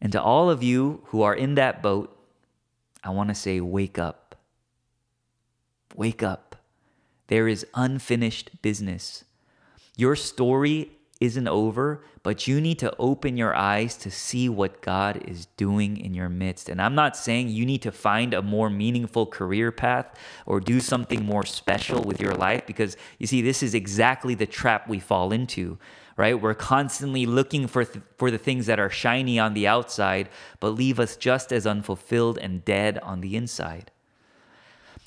And 0.00 0.12
to 0.12 0.22
all 0.22 0.50
of 0.50 0.62
you 0.62 1.02
who 1.06 1.22
are 1.22 1.34
in 1.34 1.54
that 1.56 1.82
boat, 1.82 2.14
I 3.04 3.10
want 3.10 3.28
to 3.28 3.34
say, 3.34 3.60
wake 3.60 3.98
up. 3.98 4.36
Wake 5.94 6.22
up. 6.22 6.56
There 7.28 7.48
is 7.48 7.66
unfinished 7.74 8.62
business. 8.62 9.24
Your 9.96 10.16
story 10.16 10.97
isn't 11.20 11.48
over, 11.48 12.02
but 12.22 12.46
you 12.46 12.60
need 12.60 12.78
to 12.78 12.94
open 12.98 13.36
your 13.36 13.54
eyes 13.54 13.96
to 13.96 14.10
see 14.10 14.48
what 14.48 14.80
God 14.82 15.20
is 15.26 15.46
doing 15.56 15.96
in 15.96 16.14
your 16.14 16.28
midst. 16.28 16.68
And 16.68 16.80
I'm 16.80 16.94
not 16.94 17.16
saying 17.16 17.48
you 17.48 17.66
need 17.66 17.82
to 17.82 17.90
find 17.92 18.32
a 18.32 18.42
more 18.42 18.70
meaningful 18.70 19.26
career 19.26 19.72
path 19.72 20.06
or 20.46 20.60
do 20.60 20.78
something 20.78 21.24
more 21.24 21.44
special 21.44 22.02
with 22.02 22.20
your 22.20 22.34
life, 22.34 22.66
because 22.66 22.96
you 23.18 23.26
see, 23.26 23.42
this 23.42 23.62
is 23.62 23.74
exactly 23.74 24.34
the 24.34 24.46
trap 24.46 24.88
we 24.88 24.98
fall 25.00 25.32
into. 25.32 25.78
Right? 26.16 26.40
We're 26.40 26.54
constantly 26.54 27.26
looking 27.26 27.68
for, 27.68 27.84
th- 27.84 28.04
for 28.16 28.32
the 28.32 28.38
things 28.38 28.66
that 28.66 28.80
are 28.80 28.90
shiny 28.90 29.38
on 29.38 29.54
the 29.54 29.68
outside, 29.68 30.28
but 30.58 30.70
leave 30.70 30.98
us 30.98 31.14
just 31.16 31.52
as 31.52 31.64
unfulfilled 31.64 32.38
and 32.38 32.64
dead 32.64 32.98
on 33.04 33.20
the 33.20 33.36
inside. 33.36 33.92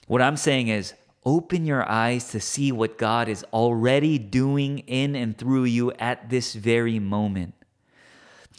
What 0.07 0.21
I'm 0.21 0.37
saying 0.37 0.69
is, 0.69 0.93
Open 1.23 1.65
your 1.65 1.87
eyes 1.87 2.29
to 2.29 2.39
see 2.39 2.71
what 2.71 2.97
God 2.97 3.27
is 3.29 3.45
already 3.53 4.17
doing 4.17 4.79
in 4.79 5.15
and 5.15 5.37
through 5.37 5.65
you 5.65 5.91
at 5.93 6.29
this 6.31 6.55
very 6.55 6.97
moment. 6.97 7.53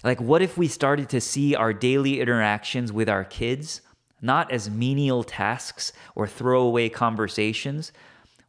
Like, 0.04 0.21
what 0.21 0.42
if 0.42 0.57
we 0.57 0.69
started 0.69 1.09
to 1.09 1.21
see 1.21 1.57
our 1.57 1.73
daily 1.73 2.21
interactions 2.21 2.92
with 2.92 3.09
our 3.09 3.25
kids 3.25 3.81
not 4.25 4.52
as 4.52 4.71
menial 4.71 5.25
tasks 5.25 5.92
or 6.14 6.28
throwaway 6.28 6.88
conversations? 6.88 7.90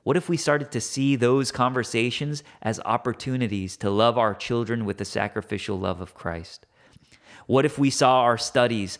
What 0.03 0.17
if 0.17 0.29
we 0.29 0.37
started 0.37 0.69
to 0.73 0.81
see 0.81 1.15
those 1.15 1.51
conversations 1.51 2.43
as 2.61 2.79
opportunities 2.85 3.75
to 3.77 3.89
love 3.89 4.15
our 4.19 4.35
children 4.35 4.85
with 4.85 4.97
the 4.99 5.05
sacrificial 5.05 5.79
love 5.79 6.01
of 6.01 6.13
Christ? 6.13 6.67
What 7.47 7.65
if 7.65 7.79
we 7.79 7.89
saw 7.89 8.21
our 8.21 8.37
studies 8.37 8.99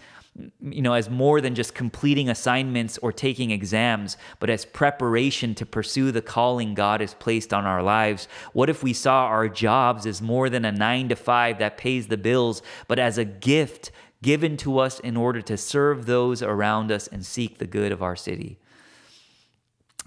you 0.62 0.82
know, 0.82 0.94
as 0.94 1.10
more 1.10 1.42
than 1.42 1.54
just 1.54 1.76
completing 1.76 2.28
assignments 2.30 2.98
or 3.00 3.12
taking 3.12 3.52
exams, 3.52 4.18
but 4.40 4.50
as 4.50 4.66
preparation 4.66 5.54
to 5.56 5.66
pursue 5.66 6.12
the 6.12 6.22
calling 6.22 6.74
God 6.74 7.02
has 7.02 7.14
placed 7.14 7.54
on 7.54 7.66
our 7.66 7.84
lives? 7.84 8.28
What 8.54 8.70
if 8.70 8.82
we 8.84 8.94
saw 8.94 9.26
our 9.26 9.48
jobs 9.48 10.06
as 10.06 10.22
more 10.22 10.50
than 10.50 10.66
a 10.66 10.72
nine 10.72 11.10
to 11.10 11.16
five 11.16 11.60
that 11.60 11.78
pays 11.78 12.08
the 12.08 12.18
bills, 12.18 12.62
but 12.88 12.98
as 13.00 13.18
a 13.18 13.26
gift 13.26 13.92
given 14.24 14.58
to 14.58 14.80
us 14.80 15.00
in 15.02 15.16
order 15.18 15.42
to 15.42 15.58
serve 15.58 16.06
those 16.06 16.42
around 16.42 16.92
us 16.92 17.08
and 17.08 17.26
seek 17.26 17.58
the 17.60 17.68
good 17.68 17.92
of 17.92 18.02
our 18.02 18.16
city? 18.16 18.58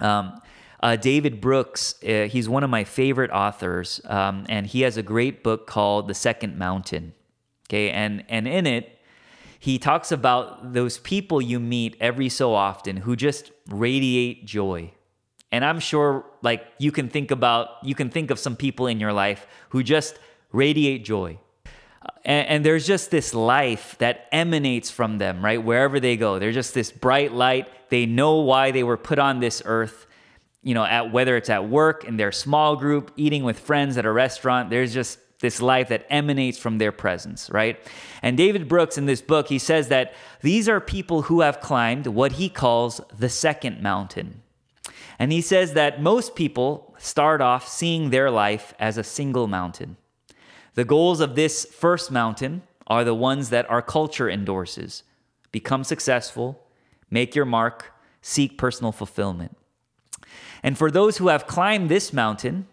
Um, 0.00 0.40
uh, 0.82 0.96
David 0.96 1.40
Brooks, 1.40 1.94
uh, 2.06 2.28
he's 2.30 2.48
one 2.48 2.62
of 2.64 2.68
my 2.70 2.84
favorite 2.84 3.30
authors, 3.30 4.00
um, 4.06 4.44
and 4.48 4.66
he 4.66 4.82
has 4.82 4.96
a 4.96 5.02
great 5.02 5.42
book 5.42 5.66
called 5.66 6.08
The 6.08 6.14
Second 6.14 6.58
Mountain. 6.58 7.14
Okay, 7.68 7.90
and, 7.90 8.22
and 8.28 8.46
in 8.46 8.66
it, 8.66 8.95
he 9.66 9.78
talks 9.80 10.12
about 10.12 10.72
those 10.74 10.98
people 10.98 11.42
you 11.42 11.58
meet 11.58 11.96
every 12.00 12.28
so 12.28 12.54
often 12.54 12.98
who 12.98 13.16
just 13.16 13.50
radiate 13.68 14.46
joy. 14.46 14.92
And 15.50 15.64
I'm 15.64 15.80
sure 15.80 16.24
like 16.40 16.64
you 16.78 16.92
can 16.92 17.08
think 17.08 17.32
about 17.32 17.70
you 17.82 17.94
can 17.96 18.08
think 18.08 18.30
of 18.30 18.38
some 18.38 18.54
people 18.56 18.86
in 18.86 19.00
your 19.00 19.12
life 19.12 19.44
who 19.70 19.82
just 19.82 20.18
radiate 20.52 21.04
joy. 21.04 21.38
And, 22.24 22.46
and 22.48 22.64
there's 22.64 22.86
just 22.86 23.10
this 23.10 23.34
life 23.34 23.96
that 23.98 24.28
emanates 24.30 24.88
from 24.90 25.18
them, 25.18 25.44
right? 25.44 25.60
Wherever 25.62 25.98
they 25.98 26.16
go, 26.16 26.38
they're 26.38 26.52
just 26.52 26.72
this 26.72 26.92
bright 26.92 27.32
light. 27.32 27.66
They 27.90 28.06
know 28.06 28.36
why 28.42 28.70
they 28.70 28.84
were 28.84 28.96
put 28.96 29.18
on 29.18 29.40
this 29.40 29.62
earth. 29.64 30.06
You 30.62 30.74
know, 30.74 30.84
at 30.84 31.12
whether 31.12 31.36
it's 31.36 31.50
at 31.50 31.68
work 31.68 32.04
in 32.04 32.16
their 32.16 32.30
small 32.32 32.76
group, 32.76 33.10
eating 33.16 33.42
with 33.42 33.58
friends 33.58 33.98
at 33.98 34.04
a 34.04 34.10
restaurant, 34.12 34.70
there's 34.70 34.94
just 34.94 35.18
this 35.40 35.60
life 35.60 35.88
that 35.88 36.06
emanates 36.08 36.58
from 36.58 36.78
their 36.78 36.92
presence, 36.92 37.50
right? 37.50 37.78
And 38.22 38.36
David 38.36 38.68
Brooks 38.68 38.96
in 38.96 39.06
this 39.06 39.20
book, 39.20 39.48
he 39.48 39.58
says 39.58 39.88
that 39.88 40.14
these 40.40 40.68
are 40.68 40.80
people 40.80 41.22
who 41.22 41.42
have 41.42 41.60
climbed 41.60 42.06
what 42.06 42.32
he 42.32 42.48
calls 42.48 43.00
the 43.16 43.28
second 43.28 43.82
mountain. 43.82 44.42
And 45.18 45.32
he 45.32 45.40
says 45.40 45.74
that 45.74 46.02
most 46.02 46.34
people 46.34 46.94
start 46.98 47.40
off 47.40 47.68
seeing 47.68 48.10
their 48.10 48.30
life 48.30 48.74
as 48.78 48.96
a 48.96 49.04
single 49.04 49.46
mountain. 49.46 49.96
The 50.74 50.84
goals 50.84 51.20
of 51.20 51.34
this 51.34 51.64
first 51.64 52.10
mountain 52.10 52.62
are 52.86 53.04
the 53.04 53.14
ones 53.14 53.50
that 53.50 53.68
our 53.70 53.82
culture 53.82 54.28
endorses 54.28 55.02
become 55.52 55.84
successful, 55.84 56.66
make 57.10 57.34
your 57.34 57.46
mark, 57.46 57.92
seek 58.20 58.58
personal 58.58 58.92
fulfillment. 58.92 59.56
And 60.62 60.76
for 60.76 60.90
those 60.90 61.18
who 61.18 61.28
have 61.28 61.46
climbed 61.46 61.88
this 61.88 62.12
mountain, 62.12 62.66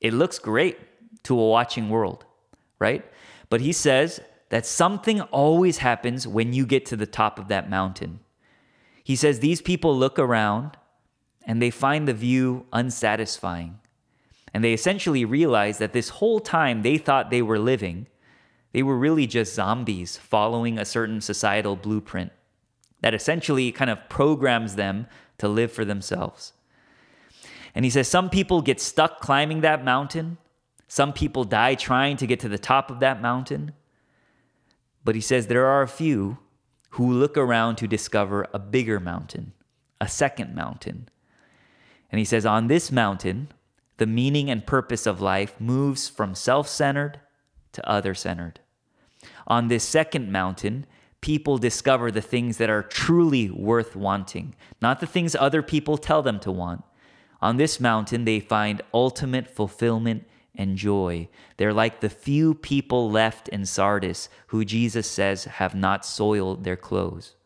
it 0.00 0.12
looks 0.12 0.38
great 0.38 0.78
to 1.24 1.38
a 1.38 1.48
watching 1.48 1.88
world, 1.88 2.24
right? 2.78 3.04
But 3.50 3.60
he 3.60 3.72
says 3.72 4.20
that 4.50 4.66
something 4.66 5.20
always 5.22 5.78
happens 5.78 6.26
when 6.26 6.52
you 6.52 6.66
get 6.66 6.86
to 6.86 6.96
the 6.96 7.06
top 7.06 7.38
of 7.38 7.48
that 7.48 7.68
mountain. 7.70 8.20
He 9.02 9.16
says 9.16 9.40
these 9.40 9.62
people 9.62 9.96
look 9.96 10.18
around 10.18 10.76
and 11.46 11.62
they 11.62 11.70
find 11.70 12.06
the 12.06 12.12
view 12.14 12.66
unsatisfying. 12.72 13.78
And 14.52 14.62
they 14.64 14.72
essentially 14.72 15.24
realize 15.24 15.78
that 15.78 15.92
this 15.92 16.08
whole 16.10 16.40
time 16.40 16.82
they 16.82 16.98
thought 16.98 17.30
they 17.30 17.42
were 17.42 17.58
living, 17.58 18.06
they 18.72 18.82
were 18.82 18.98
really 18.98 19.26
just 19.26 19.54
zombies 19.54 20.16
following 20.16 20.78
a 20.78 20.84
certain 20.84 21.20
societal 21.20 21.76
blueprint 21.76 22.32
that 23.00 23.14
essentially 23.14 23.70
kind 23.72 23.90
of 23.90 24.08
programs 24.08 24.74
them 24.76 25.06
to 25.38 25.48
live 25.48 25.70
for 25.72 25.84
themselves. 25.84 26.52
And 27.74 27.84
he 27.84 27.90
says 27.90 28.08
some 28.08 28.28
people 28.28 28.60
get 28.60 28.80
stuck 28.80 29.20
climbing 29.20 29.60
that 29.60 29.84
mountain 29.84 30.38
some 30.88 31.12
people 31.12 31.44
die 31.44 31.74
trying 31.74 32.16
to 32.16 32.26
get 32.26 32.40
to 32.40 32.48
the 32.48 32.58
top 32.58 32.90
of 32.90 32.98
that 33.00 33.20
mountain. 33.20 33.72
But 35.04 35.14
he 35.14 35.20
says 35.20 35.46
there 35.46 35.66
are 35.66 35.82
a 35.82 35.86
few 35.88 36.38
who 36.92 37.12
look 37.12 37.36
around 37.36 37.76
to 37.76 37.86
discover 37.86 38.46
a 38.54 38.58
bigger 38.58 38.98
mountain, 38.98 39.52
a 40.00 40.08
second 40.08 40.54
mountain. 40.54 41.08
And 42.10 42.18
he 42.18 42.24
says, 42.24 42.46
on 42.46 42.68
this 42.68 42.90
mountain, 42.90 43.48
the 43.98 44.06
meaning 44.06 44.50
and 44.50 44.66
purpose 44.66 45.06
of 45.06 45.20
life 45.20 45.54
moves 45.60 46.08
from 46.08 46.34
self 46.34 46.66
centered 46.66 47.20
to 47.72 47.86
other 47.88 48.14
centered. 48.14 48.60
On 49.46 49.68
this 49.68 49.84
second 49.86 50.32
mountain, 50.32 50.86
people 51.20 51.58
discover 51.58 52.10
the 52.10 52.22
things 52.22 52.56
that 52.56 52.70
are 52.70 52.82
truly 52.82 53.50
worth 53.50 53.94
wanting, 53.94 54.54
not 54.80 55.00
the 55.00 55.06
things 55.06 55.34
other 55.36 55.62
people 55.62 55.98
tell 55.98 56.22
them 56.22 56.40
to 56.40 56.50
want. 56.50 56.82
On 57.42 57.58
this 57.58 57.78
mountain, 57.78 58.24
they 58.24 58.40
find 58.40 58.80
ultimate 58.94 59.48
fulfillment 59.48 60.24
and 60.58 60.76
joy. 60.76 61.28
They're 61.56 61.72
like 61.72 62.00
the 62.00 62.10
few 62.10 62.54
people 62.54 63.10
left 63.10 63.48
in 63.48 63.64
Sardis 63.64 64.28
who 64.48 64.64
Jesus 64.64 65.06
says 65.08 65.44
have 65.44 65.74
not 65.74 66.04
soiled 66.04 66.64
their 66.64 66.76
clothes. 66.76 67.36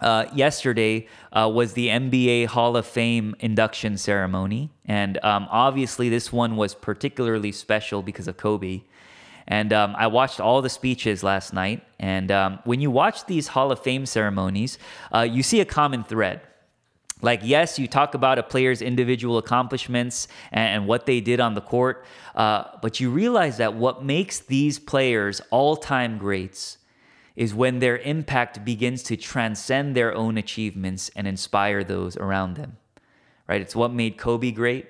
Uh, 0.00 0.26
yesterday 0.34 1.06
uh, 1.32 1.48
was 1.52 1.74
the 1.74 1.86
NBA 1.86 2.46
Hall 2.46 2.76
of 2.76 2.84
Fame 2.84 3.36
induction 3.38 3.96
ceremony. 3.96 4.72
And 4.84 5.24
um, 5.24 5.46
obviously, 5.50 6.08
this 6.08 6.32
one 6.32 6.56
was 6.56 6.74
particularly 6.74 7.52
special 7.52 8.02
because 8.02 8.26
of 8.26 8.36
Kobe. 8.36 8.82
And 9.46 9.72
um, 9.72 9.94
I 9.96 10.08
watched 10.08 10.40
all 10.40 10.60
the 10.62 10.68
speeches 10.68 11.22
last 11.22 11.54
night. 11.54 11.84
And 12.00 12.32
um, 12.32 12.58
when 12.64 12.80
you 12.80 12.90
watch 12.90 13.24
these 13.26 13.48
Hall 13.48 13.70
of 13.70 13.78
Fame 13.80 14.04
ceremonies, 14.04 14.78
uh, 15.14 15.20
you 15.20 15.44
see 15.44 15.60
a 15.60 15.64
common 15.64 16.02
thread 16.02 16.40
like 17.22 17.40
yes 17.42 17.78
you 17.78 17.86
talk 17.86 18.14
about 18.14 18.38
a 18.38 18.42
player's 18.42 18.82
individual 18.82 19.38
accomplishments 19.38 20.28
and, 20.52 20.86
what 20.86 21.06
they 21.06 21.20
did 21.20 21.40
on 21.40 21.54
the 21.54 21.60
court 21.60 22.04
uh, 22.34 22.64
but 22.82 23.00
you 23.00 23.10
realize 23.10 23.56
that 23.58 23.74
what 23.74 24.04
makes 24.04 24.40
these 24.40 24.78
players 24.78 25.40
all-time 25.50 26.18
greats 26.18 26.78
is 27.36 27.54
when 27.54 27.80
their 27.80 27.98
impact 27.98 28.64
begins 28.64 29.02
to 29.02 29.16
transcend 29.16 29.96
their 29.96 30.14
own 30.14 30.38
achievements 30.38 31.10
and 31.16 31.26
inspire 31.26 31.84
those 31.84 32.16
around 32.16 32.56
them 32.56 32.76
right 33.48 33.60
it's 33.60 33.76
what 33.76 33.92
made 33.92 34.16
kobe 34.18 34.50
great 34.50 34.86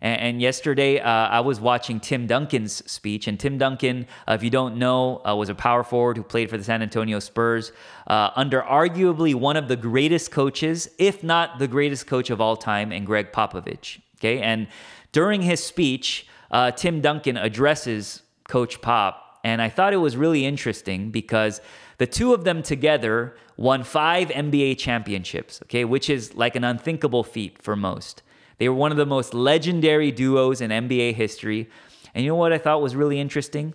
and, 0.00 0.20
and 0.20 0.42
yesterday, 0.42 1.00
uh, 1.00 1.08
I 1.08 1.40
was 1.40 1.60
watching 1.60 2.00
Tim 2.00 2.26
Duncan's 2.26 2.88
speech. 2.90 3.26
And 3.26 3.38
Tim 3.38 3.58
Duncan, 3.58 4.06
uh, 4.28 4.34
if 4.34 4.42
you 4.42 4.50
don't 4.50 4.76
know, 4.76 5.22
uh, 5.28 5.34
was 5.34 5.48
a 5.48 5.54
power 5.54 5.82
forward 5.82 6.16
who 6.16 6.22
played 6.22 6.50
for 6.50 6.58
the 6.58 6.64
San 6.64 6.82
Antonio 6.82 7.18
Spurs 7.18 7.72
uh, 8.06 8.30
under 8.36 8.62
arguably 8.62 9.34
one 9.34 9.56
of 9.56 9.68
the 9.68 9.76
greatest 9.76 10.30
coaches, 10.30 10.88
if 10.98 11.22
not 11.22 11.58
the 11.58 11.68
greatest 11.68 12.06
coach 12.06 12.30
of 12.30 12.40
all 12.40 12.56
time, 12.56 12.92
and 12.92 13.06
Gregg 13.06 13.32
Popovich. 13.32 14.00
Okay. 14.18 14.40
And 14.40 14.66
during 15.12 15.42
his 15.42 15.62
speech, 15.62 16.26
uh, 16.50 16.70
Tim 16.72 17.00
Duncan 17.00 17.36
addresses 17.36 18.22
Coach 18.48 18.80
Pop. 18.80 19.22
And 19.44 19.62
I 19.62 19.68
thought 19.68 19.92
it 19.92 19.98
was 19.98 20.16
really 20.16 20.44
interesting 20.44 21.10
because 21.10 21.60
the 21.98 22.06
two 22.06 22.34
of 22.34 22.44
them 22.44 22.62
together 22.62 23.36
won 23.56 23.84
five 23.84 24.28
NBA 24.28 24.76
championships, 24.78 25.62
okay, 25.62 25.84
which 25.84 26.10
is 26.10 26.34
like 26.34 26.56
an 26.56 26.64
unthinkable 26.64 27.22
feat 27.24 27.62
for 27.62 27.76
most. 27.76 28.22
They 28.58 28.68
were 28.68 28.74
one 28.74 28.90
of 28.90 28.96
the 28.96 29.06
most 29.06 29.34
legendary 29.34 30.10
duos 30.10 30.60
in 30.60 30.70
NBA 30.70 31.14
history. 31.14 31.68
And 32.14 32.24
you 32.24 32.30
know 32.30 32.36
what 32.36 32.52
I 32.52 32.58
thought 32.58 32.80
was 32.80 32.96
really 32.96 33.20
interesting? 33.20 33.74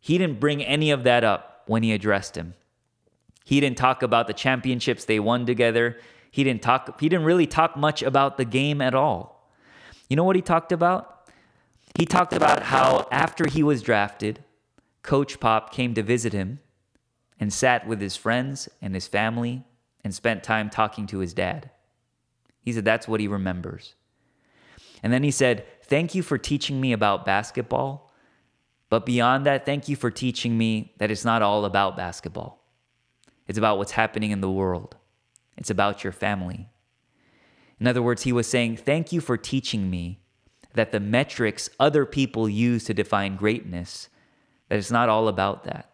He 0.00 0.16
didn't 0.16 0.40
bring 0.40 0.62
any 0.62 0.90
of 0.90 1.04
that 1.04 1.24
up 1.24 1.62
when 1.66 1.82
he 1.82 1.92
addressed 1.92 2.36
him. 2.36 2.54
He 3.44 3.60
didn't 3.60 3.78
talk 3.78 4.02
about 4.02 4.26
the 4.26 4.32
championships 4.32 5.04
they 5.04 5.20
won 5.20 5.44
together. 5.46 5.98
He 6.30 6.44
didn't 6.44 6.62
talk 6.62 7.00
he 7.00 7.08
didn't 7.08 7.24
really 7.26 7.46
talk 7.46 7.76
much 7.76 8.02
about 8.02 8.36
the 8.36 8.44
game 8.44 8.80
at 8.80 8.94
all. 8.94 9.50
You 10.08 10.16
know 10.16 10.24
what 10.24 10.36
he 10.36 10.42
talked 10.42 10.72
about? 10.72 11.28
He 11.94 12.04
talked 12.06 12.32
about 12.32 12.64
how 12.64 13.08
after 13.10 13.48
he 13.48 13.62
was 13.62 13.82
drafted, 13.82 14.44
Coach 15.02 15.40
Pop 15.40 15.72
came 15.72 15.94
to 15.94 16.02
visit 16.02 16.32
him 16.32 16.60
and 17.40 17.52
sat 17.52 17.86
with 17.86 18.00
his 18.00 18.16
friends 18.16 18.68
and 18.80 18.94
his 18.94 19.06
family 19.08 19.64
and 20.04 20.14
spent 20.14 20.42
time 20.42 20.70
talking 20.70 21.06
to 21.08 21.18
his 21.18 21.32
dad. 21.34 21.70
He 22.60 22.72
said 22.72 22.84
that's 22.84 23.08
what 23.08 23.20
he 23.20 23.28
remembers. 23.28 23.94
And 25.02 25.12
then 25.12 25.22
he 25.22 25.30
said, 25.30 25.66
Thank 25.82 26.14
you 26.14 26.22
for 26.22 26.36
teaching 26.38 26.80
me 26.80 26.92
about 26.92 27.24
basketball. 27.24 28.12
But 28.90 29.04
beyond 29.06 29.44
that, 29.46 29.64
thank 29.66 29.88
you 29.88 29.96
for 29.96 30.10
teaching 30.10 30.56
me 30.56 30.94
that 30.98 31.10
it's 31.10 31.24
not 31.24 31.42
all 31.42 31.64
about 31.64 31.96
basketball. 31.96 32.62
It's 33.46 33.58
about 33.58 33.78
what's 33.78 33.92
happening 33.92 34.30
in 34.30 34.40
the 34.42 34.50
world, 34.50 34.96
it's 35.56 35.70
about 35.70 36.04
your 36.04 36.12
family. 36.12 36.68
In 37.80 37.86
other 37.86 38.02
words, 38.02 38.22
he 38.22 38.32
was 38.32 38.46
saying, 38.48 38.76
Thank 38.76 39.12
you 39.12 39.20
for 39.20 39.36
teaching 39.36 39.90
me 39.90 40.20
that 40.74 40.92
the 40.92 41.00
metrics 41.00 41.70
other 41.80 42.04
people 42.04 42.48
use 42.48 42.84
to 42.84 42.94
define 42.94 43.36
greatness, 43.36 44.08
that 44.68 44.78
it's 44.78 44.90
not 44.90 45.08
all 45.08 45.28
about 45.28 45.64
that. 45.64 45.90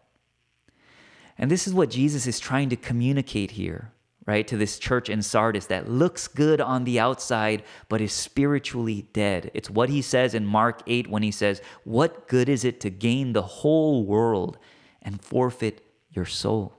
And 1.37 1.49
this 1.51 1.67
is 1.67 1.73
what 1.73 1.89
Jesus 1.89 2.27
is 2.27 2.39
trying 2.39 2.69
to 2.69 2.75
communicate 2.75 3.51
here 3.51 3.91
right, 4.25 4.47
to 4.47 4.57
this 4.57 4.79
church 4.79 5.09
in 5.09 5.21
Sardis 5.21 5.67
that 5.67 5.87
looks 5.89 6.27
good 6.27 6.59
on 6.59 6.83
the 6.83 6.99
outside, 6.99 7.63
but 7.89 8.01
is 8.01 8.11
spiritually 8.11 9.05
dead. 9.13 9.51
It's 9.53 9.69
what 9.69 9.89
he 9.89 10.01
says 10.01 10.33
in 10.33 10.45
Mark 10.47 10.81
8 10.87 11.09
when 11.09 11.21
he 11.21 11.31
says, 11.31 11.61
What 11.83 12.27
good 12.27 12.49
is 12.49 12.65
it 12.65 12.79
to 12.81 12.89
gain 12.89 13.33
the 13.33 13.43
whole 13.43 14.03
world 14.05 14.57
and 15.01 15.21
forfeit 15.23 15.83
your 16.09 16.25
soul? 16.25 16.73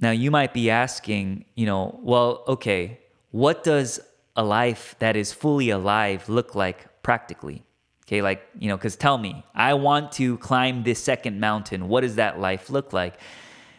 Now, 0.00 0.10
you 0.10 0.30
might 0.30 0.52
be 0.54 0.70
asking, 0.70 1.44
you 1.54 1.66
know, 1.66 2.00
well, 2.02 2.42
okay, 2.48 2.98
what 3.30 3.62
does 3.62 4.00
a 4.34 4.42
life 4.42 4.96
that 4.98 5.14
is 5.14 5.32
fully 5.32 5.70
alive 5.70 6.28
look 6.28 6.54
like 6.54 7.02
practically? 7.02 7.62
Okay, 8.06 8.22
like, 8.22 8.42
you 8.58 8.68
know, 8.68 8.76
because 8.76 8.96
tell 8.96 9.18
me, 9.18 9.44
I 9.54 9.74
want 9.74 10.10
to 10.12 10.38
climb 10.38 10.82
this 10.82 10.98
second 11.00 11.38
mountain. 11.38 11.86
What 11.86 12.00
does 12.00 12.16
that 12.16 12.40
life 12.40 12.70
look 12.70 12.92
like? 12.92 13.20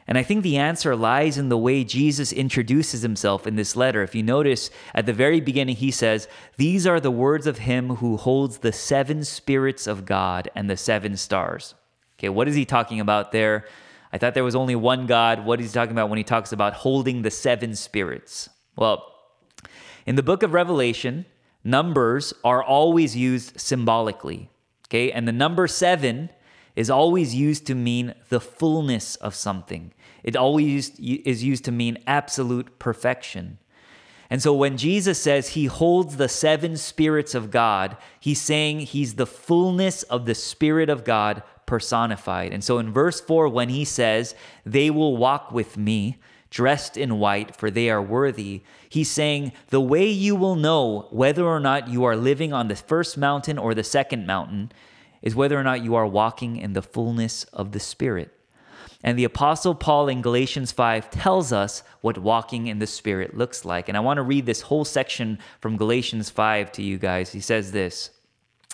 And 0.07 0.17
I 0.17 0.23
think 0.23 0.43
the 0.43 0.57
answer 0.57 0.95
lies 0.95 1.37
in 1.37 1.49
the 1.49 1.57
way 1.57 1.83
Jesus 1.83 2.31
introduces 2.33 3.01
himself 3.01 3.45
in 3.45 3.55
this 3.55 3.75
letter. 3.75 4.01
If 4.01 4.15
you 4.15 4.23
notice, 4.23 4.69
at 4.95 5.05
the 5.05 5.13
very 5.13 5.39
beginning, 5.39 5.75
he 5.75 5.91
says, 5.91 6.27
These 6.57 6.87
are 6.87 6.99
the 6.99 7.11
words 7.11 7.45
of 7.47 7.59
him 7.59 7.95
who 7.97 8.17
holds 8.17 8.59
the 8.59 8.71
seven 8.71 9.23
spirits 9.23 9.85
of 9.87 10.05
God 10.05 10.49
and 10.55 10.69
the 10.69 10.77
seven 10.77 11.15
stars. 11.17 11.75
Okay, 12.17 12.29
what 12.29 12.47
is 12.47 12.55
he 12.55 12.65
talking 12.65 12.99
about 12.99 13.31
there? 13.31 13.65
I 14.13 14.17
thought 14.17 14.33
there 14.33 14.43
was 14.43 14.55
only 14.55 14.75
one 14.75 15.05
God. 15.05 15.45
What 15.45 15.61
is 15.61 15.71
he 15.71 15.73
talking 15.73 15.93
about 15.93 16.09
when 16.09 16.17
he 16.17 16.23
talks 16.23 16.51
about 16.51 16.73
holding 16.73 17.21
the 17.21 17.31
seven 17.31 17.75
spirits? 17.75 18.49
Well, 18.75 19.05
in 20.05 20.15
the 20.15 20.23
book 20.23 20.41
of 20.43 20.53
Revelation, 20.53 21.25
numbers 21.63 22.33
are 22.43 22.63
always 22.63 23.15
used 23.15 23.59
symbolically. 23.59 24.49
Okay, 24.87 25.11
and 25.11 25.27
the 25.27 25.31
number 25.31 25.67
seven 25.67 26.31
is 26.75 26.89
always 26.89 27.35
used 27.35 27.65
to 27.67 27.75
mean 27.75 28.13
the 28.29 28.39
fullness 28.39 29.15
of 29.17 29.35
something. 29.35 29.93
It 30.23 30.35
always 30.35 30.97
is 30.99 31.43
used 31.43 31.65
to 31.65 31.71
mean 31.71 31.97
absolute 32.07 32.79
perfection. 32.79 33.57
And 34.29 34.41
so 34.41 34.53
when 34.53 34.77
Jesus 34.77 35.19
says 35.21 35.49
he 35.49 35.65
holds 35.65 36.15
the 36.15 36.29
seven 36.29 36.77
spirits 36.77 37.35
of 37.35 37.51
God, 37.51 37.97
he's 38.19 38.39
saying 38.39 38.81
he's 38.81 39.15
the 39.15 39.25
fullness 39.25 40.03
of 40.03 40.25
the 40.25 40.35
Spirit 40.35 40.89
of 40.89 41.03
God 41.03 41.43
personified. 41.65 42.53
And 42.53 42.63
so 42.63 42.77
in 42.79 42.93
verse 42.93 43.19
4, 43.19 43.49
when 43.49 43.69
he 43.69 43.83
says, 43.83 44.33
They 44.65 44.89
will 44.89 45.17
walk 45.17 45.51
with 45.51 45.75
me, 45.77 46.17
dressed 46.49 46.95
in 46.95 47.19
white, 47.19 47.55
for 47.57 47.69
they 47.69 47.89
are 47.89 48.01
worthy, 48.01 48.61
he's 48.87 49.11
saying, 49.11 49.51
The 49.67 49.81
way 49.81 50.07
you 50.07 50.37
will 50.37 50.55
know 50.55 51.07
whether 51.11 51.45
or 51.45 51.59
not 51.59 51.89
you 51.89 52.05
are 52.05 52.15
living 52.15 52.53
on 52.53 52.69
the 52.69 52.75
first 52.77 53.17
mountain 53.17 53.57
or 53.57 53.73
the 53.73 53.83
second 53.83 54.25
mountain 54.27 54.71
is 55.21 55.35
whether 55.35 55.57
or 55.59 55.63
not 55.63 55.83
you 55.83 55.95
are 55.95 56.05
walking 56.05 56.55
in 56.55 56.73
the 56.73 56.81
fullness 56.81 57.43
of 57.45 57.71
the 57.71 57.79
Spirit. 57.79 58.31
And 59.03 59.17
the 59.17 59.23
Apostle 59.23 59.73
Paul 59.75 60.07
in 60.09 60.21
Galatians 60.21 60.71
5 60.71 61.09
tells 61.09 61.51
us 61.51 61.83
what 62.01 62.17
walking 62.17 62.67
in 62.67 62.79
the 62.79 62.87
Spirit 62.87 63.35
looks 63.37 63.65
like. 63.65 63.87
And 63.87 63.97
I 63.97 64.01
want 64.01 64.17
to 64.17 64.21
read 64.23 64.45
this 64.45 64.61
whole 64.61 64.85
section 64.85 65.39
from 65.59 65.77
Galatians 65.77 66.29
5 66.29 66.71
to 66.73 66.83
you 66.83 66.97
guys. 66.97 67.31
He 67.31 67.39
says 67.39 67.71
this 67.71 68.11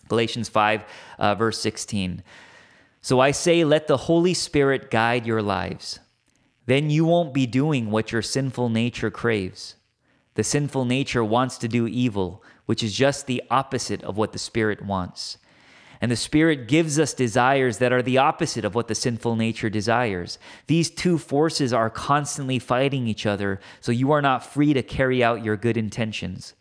Galatians 0.07 0.49
5, 0.49 0.83
uh, 1.19 1.35
verse 1.35 1.59
16. 1.59 2.23
So 3.01 3.19
I 3.21 3.31
say, 3.31 3.63
let 3.63 3.87
the 3.87 3.95
Holy 3.97 4.33
Spirit 4.33 4.91
guide 4.91 5.25
your 5.25 5.41
lives. 5.41 5.99
Then 6.65 6.89
you 6.89 7.05
won't 7.05 7.33
be 7.33 7.45
doing 7.45 7.89
what 7.89 8.11
your 8.11 8.21
sinful 8.21 8.67
nature 8.67 9.09
craves. 9.11 9.75
The 10.35 10.43
sinful 10.43 10.83
nature 10.85 11.23
wants 11.23 11.57
to 11.59 11.69
do 11.69 11.87
evil, 11.87 12.43
which 12.65 12.83
is 12.83 12.93
just 12.93 13.27
the 13.27 13.41
opposite 13.49 14.03
of 14.03 14.17
what 14.17 14.33
the 14.33 14.39
Spirit 14.39 14.83
wants. 14.85 15.37
And 16.01 16.11
the 16.11 16.15
Spirit 16.15 16.67
gives 16.67 16.99
us 16.99 17.13
desires 17.13 17.77
that 17.79 17.91
are 17.93 18.01
the 18.01 18.17
opposite 18.17 18.65
of 18.65 18.75
what 18.75 18.87
the 18.87 18.95
sinful 18.95 19.35
nature 19.35 19.69
desires. 19.69 20.37
These 20.67 20.89
two 20.91 21.17
forces 21.17 21.73
are 21.73 21.89
constantly 21.89 22.59
fighting 22.59 23.07
each 23.07 23.25
other, 23.25 23.59
so 23.81 23.91
you 23.91 24.11
are 24.11 24.21
not 24.21 24.45
free 24.45 24.73
to 24.73 24.83
carry 24.83 25.23
out 25.23 25.43
your 25.43 25.55
good 25.57 25.77
intentions. 25.77 26.53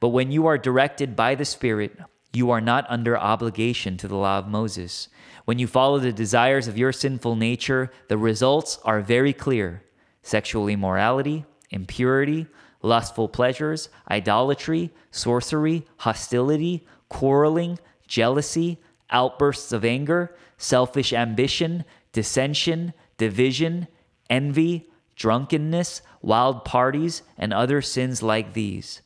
But 0.00 0.08
when 0.08 0.30
you 0.30 0.46
are 0.46 0.58
directed 0.58 1.16
by 1.16 1.34
the 1.34 1.44
Spirit, 1.44 1.98
you 2.32 2.50
are 2.50 2.60
not 2.60 2.84
under 2.88 3.16
obligation 3.16 3.96
to 3.98 4.08
the 4.08 4.16
law 4.16 4.38
of 4.38 4.48
Moses. 4.48 5.08
When 5.46 5.58
you 5.58 5.66
follow 5.66 5.98
the 5.98 6.12
desires 6.12 6.68
of 6.68 6.76
your 6.76 6.92
sinful 6.92 7.36
nature, 7.36 7.90
the 8.08 8.18
results 8.18 8.78
are 8.84 9.00
very 9.00 9.32
clear 9.32 9.82
sexual 10.26 10.68
immorality, 10.68 11.44
impurity, 11.70 12.46
lustful 12.82 13.28
pleasures, 13.28 13.90
idolatry, 14.10 14.90
sorcery, 15.10 15.86
hostility, 15.98 16.86
quarreling 17.10 17.78
jealousy, 18.06 18.78
outbursts 19.10 19.72
of 19.72 19.84
anger, 19.84 20.36
selfish 20.56 21.12
ambition, 21.12 21.84
dissension, 22.12 22.92
division, 23.18 23.86
envy, 24.30 24.88
drunkenness, 25.16 26.02
wild 26.22 26.64
parties, 26.64 27.22
and 27.38 27.52
other 27.52 27.80
sins 27.82 28.22
like 28.22 28.52
these. 28.54 29.00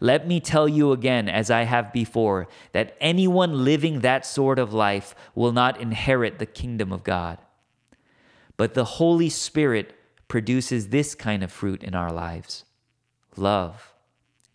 Let 0.00 0.28
me 0.28 0.38
tell 0.38 0.68
you 0.68 0.92
again, 0.92 1.28
as 1.28 1.50
I 1.50 1.64
have 1.64 1.92
before, 1.92 2.46
that 2.72 2.96
anyone 3.00 3.64
living 3.64 4.00
that 4.00 4.24
sort 4.24 4.58
of 4.58 4.72
life 4.72 5.14
will 5.34 5.52
not 5.52 5.80
inherit 5.80 6.38
the 6.38 6.46
kingdom 6.46 6.92
of 6.92 7.02
God. 7.02 7.38
But 8.56 8.74
the 8.74 8.84
Holy 8.84 9.28
Spirit 9.28 9.92
produces 10.28 10.88
this 10.88 11.14
kind 11.16 11.42
of 11.42 11.50
fruit 11.52 11.82
in 11.82 11.94
our 11.94 12.12
lives 12.12 12.64
love, 13.36 13.92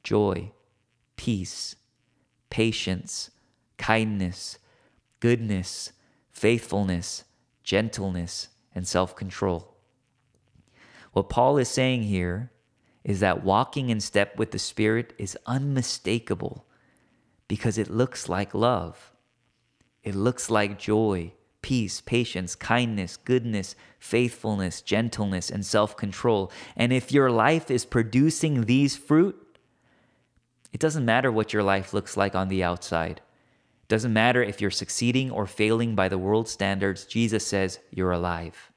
joy, 0.04 0.52
peace, 1.18 1.76
patience 2.50 3.32
kindness, 3.78 4.58
goodness, 5.20 5.92
faithfulness, 6.30 7.24
gentleness, 7.63 8.50
and 8.76 8.88
self 8.88 9.16
control. 9.16 9.76
What 11.13 11.30
Paul 11.30 11.58
is 11.58 11.70
saying 11.70 12.04
here 12.04 12.52
is 13.04 13.22
that 13.22 13.44
walking 13.44 13.90
in 13.90 14.00
step 14.00 14.38
with 14.38 14.52
the 14.52 14.60
Spirit 14.60 15.13
is 15.18 15.38
unmistakable 15.46 16.66
because 17.48 17.78
it 17.78 17.90
looks 17.90 18.28
like 18.28 18.54
love. 18.54 19.13
It 20.04 20.13
looks 20.13 20.50
like 20.50 20.78
joy, 20.78 21.32
peace, 21.62 22.02
patience, 22.02 22.54
kindness, 22.56 23.18
goodness, 23.18 23.76
faithfulness, 23.98 24.82
gentleness, 24.82 25.50
and 25.50 25.66
self 25.66 25.96
control. 25.98 26.52
And 26.76 26.92
if 26.94 27.12
your 27.12 27.32
life 27.32 27.72
is 27.72 27.86
producing 27.86 28.62
these 28.66 28.96
fruit, 28.96 29.36
it 30.74 30.80
doesn't 30.82 31.06
matter 31.06 31.32
what 31.32 31.54
your 31.54 31.63
life 31.63 31.94
looks 31.94 32.18
like 32.18 32.36
on 32.36 32.50
the 32.50 32.63
outside. 32.63 33.22
Doesn't 33.89 34.12
matter 34.12 34.43
if 34.43 34.60
you're 34.60 34.71
succeeding 34.71 35.32
or 35.32 35.45
failing 35.45 35.95
by 35.95 36.10
the 36.10 36.17
world's 36.17 36.52
standards, 36.52 37.06
Jesus 37.06 37.45
says 37.47 37.80
you're 37.89 38.12
alive. 38.12 38.69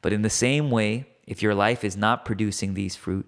But 0.00 0.12
in 0.12 0.22
the 0.22 0.30
same 0.30 0.70
way, 0.70 1.06
if 1.26 1.42
your 1.42 1.54
life 1.54 1.82
is 1.82 1.96
not 1.96 2.24
producing 2.24 2.74
these 2.74 2.94
fruit, 2.94 3.26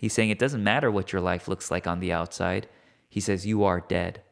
he's 0.00 0.12
saying 0.12 0.30
it 0.30 0.38
doesn't 0.40 0.64
matter 0.64 0.90
what 0.90 1.12
your 1.12 1.20
life 1.22 1.46
looks 1.46 1.70
like 1.70 1.86
on 1.86 2.00
the 2.00 2.12
outside. 2.12 2.68
He 3.08 3.20
says 3.20 3.46
you 3.46 3.62
are 3.62 3.80
dead. 3.80 4.22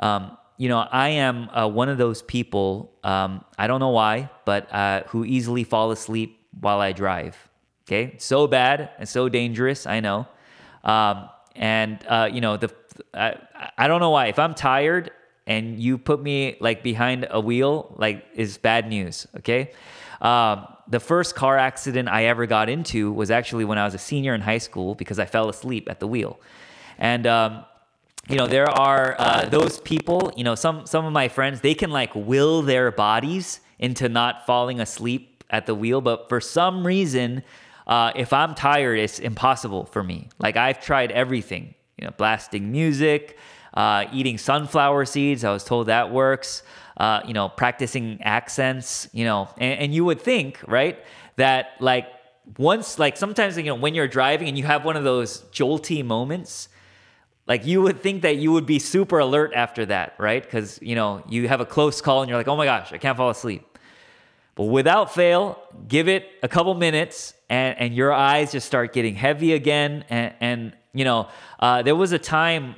Um, 0.00 0.38
you 0.56 0.68
know, 0.68 0.78
I 0.78 1.10
am 1.10 1.50
uh, 1.50 1.68
one 1.68 1.88
of 1.90 1.98
those 1.98 2.22
people, 2.22 2.94
um, 3.04 3.44
I 3.58 3.66
don't 3.66 3.80
know 3.80 3.90
why, 3.90 4.30
but 4.46 4.72
uh, 4.72 5.02
who 5.08 5.24
easily 5.24 5.64
fall 5.64 5.90
asleep 5.90 6.40
while 6.58 6.80
I 6.80 6.92
drive. 6.92 7.36
Okay, 7.86 8.14
so 8.18 8.46
bad 8.46 8.90
and 8.98 9.08
so 9.08 9.28
dangerous, 9.28 9.86
I 9.86 10.00
know. 10.00 10.26
Um, 10.84 11.28
and, 11.56 11.98
uh, 12.06 12.28
you 12.32 12.40
know, 12.40 12.56
the 12.56 12.68
I 13.14 13.34
I 13.76 13.88
don't 13.88 14.00
know 14.00 14.10
why. 14.10 14.26
If 14.26 14.38
I'm 14.38 14.54
tired 14.54 15.10
and 15.46 15.80
you 15.80 15.98
put 15.98 16.22
me 16.22 16.56
like 16.60 16.82
behind 16.82 17.26
a 17.30 17.40
wheel, 17.40 17.94
like 17.96 18.24
is 18.34 18.58
bad 18.58 18.88
news. 18.88 19.26
Okay. 19.38 19.72
Um, 20.20 20.66
the 20.88 21.00
first 21.00 21.34
car 21.36 21.56
accident 21.56 22.08
I 22.08 22.24
ever 22.26 22.46
got 22.46 22.68
into 22.68 23.12
was 23.12 23.30
actually 23.30 23.64
when 23.64 23.78
I 23.78 23.84
was 23.84 23.94
a 23.94 23.98
senior 23.98 24.34
in 24.34 24.40
high 24.40 24.58
school 24.58 24.94
because 24.94 25.18
I 25.18 25.26
fell 25.26 25.48
asleep 25.48 25.88
at 25.90 26.00
the 26.00 26.06
wheel, 26.08 26.40
and 26.98 27.26
um, 27.26 27.64
you 28.28 28.36
know 28.36 28.46
there 28.46 28.68
are 28.68 29.14
uh, 29.18 29.48
those 29.48 29.80
people. 29.80 30.32
You 30.36 30.44
know 30.44 30.54
some 30.54 30.86
some 30.86 31.04
of 31.04 31.12
my 31.12 31.28
friends 31.28 31.60
they 31.60 31.74
can 31.74 31.90
like 31.90 32.14
will 32.14 32.62
their 32.62 32.90
bodies 32.90 33.60
into 33.78 34.08
not 34.08 34.44
falling 34.44 34.80
asleep 34.80 35.44
at 35.50 35.66
the 35.66 35.74
wheel, 35.74 36.00
but 36.00 36.28
for 36.28 36.40
some 36.40 36.86
reason. 36.86 37.42
Uh, 37.86 38.12
if 38.16 38.34
I'm 38.34 38.54
tired, 38.54 38.98
it's 38.98 39.18
impossible 39.18 39.86
for 39.86 40.02
me. 40.04 40.28
Like 40.38 40.58
I've 40.58 40.78
tried 40.78 41.10
everything 41.10 41.74
you 41.98 42.06
know, 42.06 42.14
blasting 42.16 42.70
music, 42.70 43.36
uh, 43.74 44.04
eating 44.12 44.38
sunflower 44.38 45.04
seeds. 45.06 45.44
I 45.44 45.52
was 45.52 45.64
told 45.64 45.88
that 45.88 46.10
works. 46.10 46.62
Uh, 46.96 47.20
you 47.24 47.32
know, 47.32 47.48
practicing 47.48 48.20
accents. 48.22 49.08
You 49.12 49.24
know, 49.24 49.48
and, 49.58 49.80
and 49.80 49.94
you 49.94 50.04
would 50.04 50.20
think, 50.20 50.60
right, 50.66 50.98
that 51.36 51.72
like 51.80 52.08
once, 52.56 52.98
like 52.98 53.16
sometimes, 53.16 53.56
you 53.56 53.64
know, 53.64 53.74
when 53.76 53.94
you're 53.94 54.08
driving 54.08 54.48
and 54.48 54.56
you 54.58 54.64
have 54.64 54.84
one 54.84 54.96
of 54.96 55.04
those 55.04 55.40
jolty 55.52 56.04
moments, 56.04 56.68
like 57.46 57.64
you 57.66 57.82
would 57.82 58.00
think 58.02 58.22
that 58.22 58.36
you 58.36 58.52
would 58.52 58.66
be 58.66 58.78
super 58.78 59.18
alert 59.18 59.52
after 59.54 59.86
that, 59.86 60.14
right? 60.18 60.42
Because 60.42 60.78
you 60.82 60.94
know 60.96 61.22
you 61.28 61.46
have 61.48 61.60
a 61.60 61.66
close 61.66 62.00
call 62.00 62.20
and 62.22 62.28
you're 62.28 62.38
like, 62.38 62.48
oh 62.48 62.56
my 62.56 62.64
gosh, 62.66 62.92
I 62.92 62.98
can't 62.98 63.16
fall 63.16 63.30
asleep. 63.30 63.64
But 64.56 64.64
without 64.64 65.14
fail, 65.14 65.58
give 65.86 66.08
it 66.08 66.28
a 66.42 66.48
couple 66.48 66.74
minutes 66.74 67.32
and, 67.48 67.78
and 67.78 67.94
your 67.94 68.12
eyes 68.12 68.50
just 68.52 68.66
start 68.66 68.92
getting 68.92 69.14
heavy 69.14 69.52
again. 69.52 70.04
And, 70.10 70.34
and 70.40 70.72
you 70.98 71.04
know, 71.04 71.28
uh, 71.60 71.80
there 71.82 71.94
was 71.94 72.10
a 72.10 72.18
time 72.18 72.74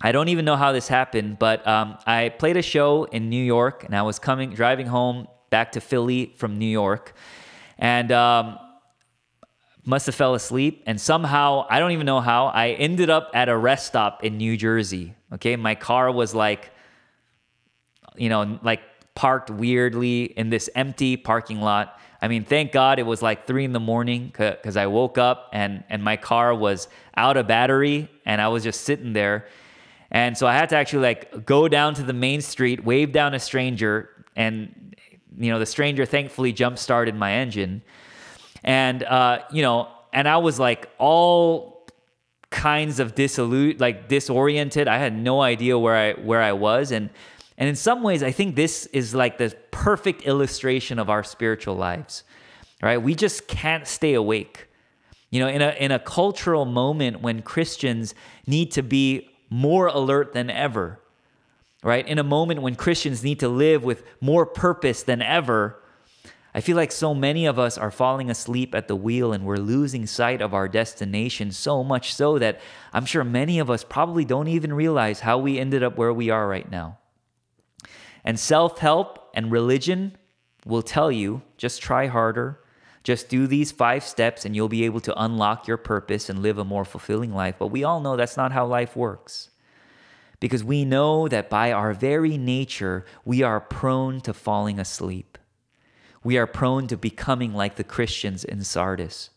I 0.00 0.10
don't 0.10 0.28
even 0.30 0.44
know 0.44 0.56
how 0.56 0.72
this 0.72 0.88
happened, 0.88 1.38
but 1.38 1.64
um, 1.64 1.96
I 2.04 2.30
played 2.30 2.56
a 2.56 2.62
show 2.62 3.04
in 3.04 3.30
New 3.30 3.42
York, 3.42 3.84
and 3.84 3.94
I 3.94 4.02
was 4.02 4.18
coming 4.18 4.52
driving 4.52 4.88
home 4.88 5.28
back 5.48 5.70
to 5.72 5.80
Philly 5.80 6.32
from 6.36 6.58
New 6.58 6.66
York, 6.82 7.14
and 7.78 8.10
um, 8.10 8.58
must 9.84 10.06
have 10.06 10.16
fell 10.16 10.34
asleep. 10.34 10.82
And 10.86 11.00
somehow, 11.00 11.64
I 11.70 11.78
don't 11.78 11.92
even 11.92 12.04
know 12.04 12.20
how, 12.20 12.46
I 12.46 12.70
ended 12.70 13.10
up 13.10 13.30
at 13.32 13.48
a 13.48 13.56
rest 13.56 13.86
stop 13.86 14.24
in 14.24 14.38
New 14.38 14.56
Jersey. 14.56 15.14
Okay, 15.34 15.54
my 15.54 15.76
car 15.76 16.10
was 16.10 16.34
like, 16.34 16.72
you 18.16 18.28
know, 18.28 18.58
like 18.64 18.80
parked 19.14 19.50
weirdly 19.50 20.24
in 20.24 20.50
this 20.50 20.68
empty 20.74 21.16
parking 21.16 21.60
lot. 21.60 21.96
I 22.22 22.28
mean, 22.28 22.44
thank 22.44 22.70
God 22.70 23.00
it 23.00 23.02
was 23.02 23.20
like 23.20 23.48
three 23.48 23.64
in 23.64 23.72
the 23.72 23.80
morning 23.80 24.26
because 24.32 24.76
I 24.76 24.86
woke 24.86 25.18
up 25.18 25.50
and, 25.52 25.82
and 25.90 26.04
my 26.04 26.16
car 26.16 26.54
was 26.54 26.86
out 27.16 27.36
of 27.36 27.48
battery 27.48 28.08
and 28.24 28.40
I 28.40 28.46
was 28.46 28.62
just 28.62 28.82
sitting 28.82 29.12
there. 29.12 29.46
And 30.08 30.38
so 30.38 30.46
I 30.46 30.52
had 30.54 30.68
to 30.68 30.76
actually 30.76 31.02
like 31.02 31.44
go 31.44 31.66
down 31.66 31.94
to 31.94 32.02
the 32.04 32.12
main 32.12 32.40
street, 32.40 32.84
wave 32.84 33.10
down 33.10 33.34
a 33.34 33.40
stranger, 33.40 34.08
and 34.36 34.94
you 35.38 35.50
know 35.50 35.58
the 35.58 35.64
stranger 35.66 36.04
thankfully 36.06 36.52
jump 36.52 36.76
started 36.78 37.14
my 37.16 37.32
engine, 37.32 37.80
and 38.62 39.02
uh, 39.04 39.40
you 39.50 39.62
know, 39.62 39.88
and 40.12 40.28
I 40.28 40.36
was 40.36 40.58
like 40.58 40.90
all 40.98 41.86
kinds 42.50 43.00
of 43.00 43.14
dissolute, 43.14 43.80
like 43.80 44.08
disoriented. 44.08 44.86
I 44.86 44.98
had 44.98 45.16
no 45.16 45.40
idea 45.40 45.78
where 45.78 45.96
I 45.96 46.12
where 46.12 46.42
I 46.42 46.52
was, 46.52 46.92
and 46.92 47.08
and 47.58 47.68
in 47.68 47.76
some 47.76 48.02
ways, 48.02 48.22
I 48.22 48.30
think 48.30 48.56
this 48.56 48.86
is 48.86 49.14
like 49.14 49.38
the 49.38 49.54
perfect 49.70 50.22
illustration 50.22 50.98
of 50.98 51.10
our 51.10 51.22
spiritual 51.22 51.76
lives, 51.76 52.24
right? 52.82 52.98
We 52.98 53.14
just 53.14 53.48
can't 53.48 53.86
stay 53.86 54.14
awake. 54.14 54.68
You 55.30 55.40
know, 55.40 55.48
in 55.48 55.62
a, 55.62 55.70
in 55.78 55.92
a 55.92 55.98
cultural 55.98 56.64
moment 56.64 57.20
when 57.20 57.42
Christians 57.42 58.14
need 58.46 58.70
to 58.72 58.82
be 58.82 59.30
more 59.50 59.86
alert 59.86 60.32
than 60.32 60.50
ever, 60.50 60.98
right? 61.82 62.06
In 62.06 62.18
a 62.18 62.22
moment 62.24 62.62
when 62.62 62.74
Christians 62.74 63.22
need 63.24 63.40
to 63.40 63.48
live 63.48 63.84
with 63.84 64.02
more 64.20 64.46
purpose 64.46 65.02
than 65.02 65.20
ever, 65.22 65.78
I 66.54 66.60
feel 66.60 66.76
like 66.76 66.92
so 66.92 67.14
many 67.14 67.46
of 67.46 67.58
us 67.58 67.78
are 67.78 67.90
falling 67.90 68.30
asleep 68.30 68.74
at 68.74 68.88
the 68.88 68.96
wheel 68.96 69.32
and 69.32 69.44
we're 69.46 69.56
losing 69.56 70.06
sight 70.06 70.42
of 70.42 70.52
our 70.52 70.68
destination 70.68 71.50
so 71.50 71.82
much 71.82 72.14
so 72.14 72.38
that 72.38 72.60
I'm 72.92 73.06
sure 73.06 73.24
many 73.24 73.58
of 73.58 73.70
us 73.70 73.84
probably 73.84 74.26
don't 74.26 74.48
even 74.48 74.74
realize 74.74 75.20
how 75.20 75.38
we 75.38 75.58
ended 75.58 75.82
up 75.82 75.96
where 75.96 76.12
we 76.12 76.28
are 76.28 76.46
right 76.46 76.70
now. 76.70 76.98
And 78.24 78.38
self 78.38 78.78
help 78.78 79.30
and 79.34 79.50
religion 79.50 80.16
will 80.64 80.82
tell 80.82 81.10
you 81.10 81.42
just 81.56 81.82
try 81.82 82.06
harder, 82.06 82.60
just 83.02 83.28
do 83.28 83.46
these 83.46 83.72
five 83.72 84.04
steps, 84.04 84.44
and 84.44 84.54
you'll 84.54 84.68
be 84.68 84.84
able 84.84 85.00
to 85.00 85.22
unlock 85.22 85.66
your 85.66 85.76
purpose 85.76 86.28
and 86.30 86.38
live 86.40 86.58
a 86.58 86.64
more 86.64 86.84
fulfilling 86.84 87.32
life. 87.32 87.56
But 87.58 87.68
we 87.68 87.82
all 87.82 88.00
know 88.00 88.16
that's 88.16 88.36
not 88.36 88.52
how 88.52 88.66
life 88.66 88.94
works. 88.94 89.50
Because 90.38 90.64
we 90.64 90.84
know 90.84 91.28
that 91.28 91.48
by 91.50 91.72
our 91.72 91.92
very 91.92 92.36
nature, 92.36 93.04
we 93.24 93.42
are 93.42 93.60
prone 93.60 94.20
to 94.22 94.32
falling 94.32 94.78
asleep. 94.78 95.38
We 96.24 96.36
are 96.38 96.46
prone 96.46 96.86
to 96.88 96.96
becoming 96.96 97.54
like 97.54 97.74
the 97.74 97.84
Christians 97.84 98.44
in 98.44 98.62
Sardis. 98.62 99.30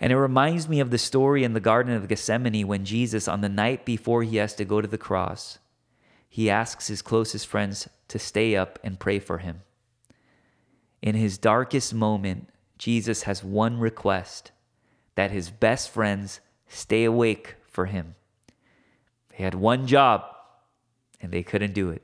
And 0.00 0.12
it 0.12 0.16
reminds 0.16 0.68
me 0.68 0.80
of 0.80 0.90
the 0.90 0.98
story 0.98 1.44
in 1.44 1.52
the 1.52 1.60
Garden 1.60 1.94
of 1.94 2.08
Gethsemane 2.08 2.66
when 2.66 2.84
Jesus, 2.84 3.28
on 3.28 3.40
the 3.40 3.48
night 3.48 3.84
before 3.84 4.22
he 4.22 4.36
has 4.38 4.54
to 4.54 4.64
go 4.64 4.80
to 4.80 4.88
the 4.88 4.96
cross, 4.98 5.59
he 6.32 6.48
asks 6.48 6.86
his 6.86 7.02
closest 7.02 7.48
friends 7.48 7.88
to 8.06 8.18
stay 8.18 8.54
up 8.54 8.78
and 8.84 9.00
pray 9.00 9.18
for 9.18 9.38
him. 9.38 9.62
In 11.02 11.16
his 11.16 11.36
darkest 11.36 11.92
moment, 11.92 12.48
Jesus 12.78 13.24
has 13.24 13.42
one 13.42 13.78
request 13.80 14.52
that 15.16 15.32
his 15.32 15.50
best 15.50 15.90
friends 15.90 16.40
stay 16.68 17.04
awake 17.04 17.56
for 17.66 17.86
him. 17.86 18.14
They 19.30 19.42
had 19.42 19.56
one 19.56 19.88
job 19.88 20.22
and 21.20 21.32
they 21.32 21.42
couldn't 21.42 21.74
do 21.74 21.90
it. 21.90 22.02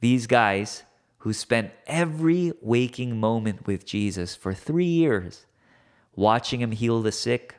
These 0.00 0.26
guys, 0.26 0.82
who 1.18 1.32
spent 1.34 1.70
every 1.86 2.50
waking 2.62 3.18
moment 3.18 3.66
with 3.66 3.84
Jesus 3.84 4.34
for 4.34 4.54
three 4.54 4.86
years, 4.86 5.44
watching 6.16 6.60
him 6.62 6.72
heal 6.72 7.02
the 7.02 7.12
sick, 7.12 7.56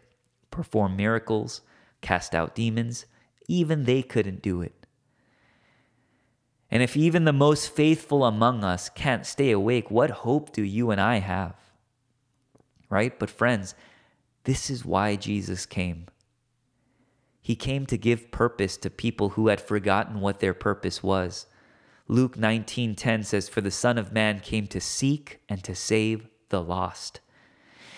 perform 0.49 0.95
miracles, 0.95 1.61
cast 2.01 2.33
out 2.33 2.55
demons, 2.55 3.05
even 3.47 3.83
they 3.83 4.01
couldn't 4.01 4.41
do 4.41 4.61
it. 4.63 4.80
And 6.71 6.81
if 6.81 6.95
even 6.95 7.25
the 7.25 7.33
most 7.33 7.75
faithful 7.75 8.23
among 8.23 8.63
us 8.63 8.87
can't 8.87 9.25
stay 9.25 9.51
awake, 9.51 9.91
what 9.91 10.09
hope 10.09 10.53
do 10.53 10.63
you 10.63 10.89
and 10.89 11.01
I 11.01 11.17
have? 11.19 11.53
Right? 12.89 13.17
But, 13.19 13.29
friends, 13.29 13.75
this 14.45 14.69
is 14.69 14.85
why 14.85 15.17
Jesus 15.17 15.65
came. 15.65 16.07
He 17.41 17.55
came 17.55 17.85
to 17.87 17.97
give 17.97 18.31
purpose 18.31 18.77
to 18.77 18.89
people 18.89 19.29
who 19.29 19.49
had 19.49 19.59
forgotten 19.59 20.21
what 20.21 20.39
their 20.39 20.53
purpose 20.53 21.03
was. 21.03 21.47
Luke 22.07 22.37
19:10 22.37 23.23
says 23.25 23.49
for 23.49 23.61
the 23.61 23.71
son 23.71 23.97
of 23.97 24.11
man 24.13 24.39
came 24.39 24.67
to 24.67 24.79
seek 24.79 25.41
and 25.49 25.63
to 25.63 25.75
save 25.75 26.27
the 26.49 26.61
lost. 26.61 27.19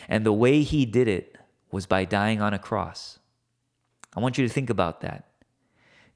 And 0.10 0.26
the 0.26 0.34
way 0.34 0.62
he 0.64 0.86
did 0.86 1.08
it 1.08 1.38
was 1.72 1.86
by 1.86 2.06
dying 2.06 2.42
on 2.42 2.54
a 2.54 2.60
cross. 2.60 3.20
I 4.16 4.20
want 4.20 4.38
you 4.38 4.48
to 4.48 4.54
think 4.54 4.70
about 4.70 5.02
that. 5.02 5.30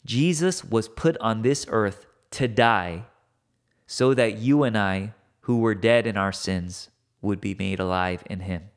Jesus 0.06 0.64
was 0.64 0.88
put 0.88 1.18
on 1.18 1.42
this 1.42 1.66
earth 1.70 2.06
to 2.32 2.48
die 2.48 3.04
so 3.86 4.14
that 4.14 4.38
you 4.38 4.64
and 4.64 4.78
I, 4.78 5.14
who 5.42 5.60
were 5.60 5.76
dead 5.76 6.06
in 6.08 6.18
our 6.18 6.34
sins, 6.34 6.90
would 7.22 7.40
be 7.40 7.56
made 7.56 7.80
alive 7.80 8.24
in 8.30 8.42
him. 8.42 8.70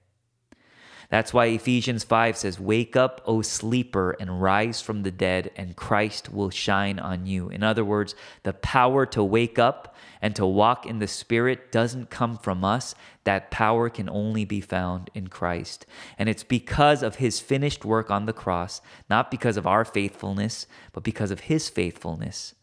That's 1.09 1.35
why 1.35 1.47
Ephesians 1.47 2.05
5 2.05 2.37
says, 2.37 2.61
Wake 2.61 2.95
up, 2.95 3.21
O 3.27 3.43
sleeper, 3.43 4.17
and 4.21 4.41
rise 4.41 4.81
from 4.81 5.03
the 5.03 5.11
dead, 5.11 5.51
and 5.57 5.75
Christ 5.75 6.33
will 6.33 6.51
shine 6.51 7.01
on 7.01 7.27
you. 7.27 7.49
In 7.49 7.65
other 7.65 7.85
words, 7.85 8.15
the 8.45 8.53
power 8.53 9.05
to 9.07 9.25
wake 9.25 9.59
up 9.59 9.97
and 10.23 10.37
to 10.37 10.47
walk 10.47 10.87
in 10.87 11.01
the 11.01 11.09
Spirit 11.09 11.73
doesn't 11.73 12.11
come 12.11 12.39
from 12.39 12.63
us. 12.65 12.95
That 13.25 13.51
power 13.51 13.91
can 13.91 14.09
only 14.09 14.45
be 14.45 14.61
found 14.61 15.11
in 15.13 15.27
Christ. 15.27 15.85
And 16.17 16.29
it's 16.29 16.45
because 16.45 17.03
of 17.03 17.17
his 17.17 17.41
finished 17.41 17.85
work 17.85 18.09
on 18.13 18.27
the 18.27 18.33
cross, 18.33 18.81
not 19.09 19.33
because 19.33 19.57
of 19.57 19.67
our 19.67 19.85
faithfulness, 19.85 20.69
but 20.93 21.03
because 21.03 21.33
of 21.33 21.41
his 21.41 21.69
faithfulness, 21.69 22.55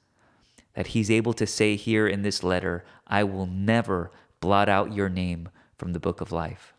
that 0.77 0.87
he's 0.87 1.09
able 1.09 1.33
to 1.33 1.47
say 1.47 1.75
here 1.75 2.07
in 2.07 2.21
this 2.21 2.43
letter, 2.43 2.85
I 3.07 3.23
will 3.23 3.47
never 3.47 4.11
blot 4.39 4.69
out 4.69 4.93
your 4.93 5.09
name 5.09 5.49
from 5.75 5.91
the 5.93 5.99
book 5.99 6.21
of 6.21 6.31
life. 6.31 6.75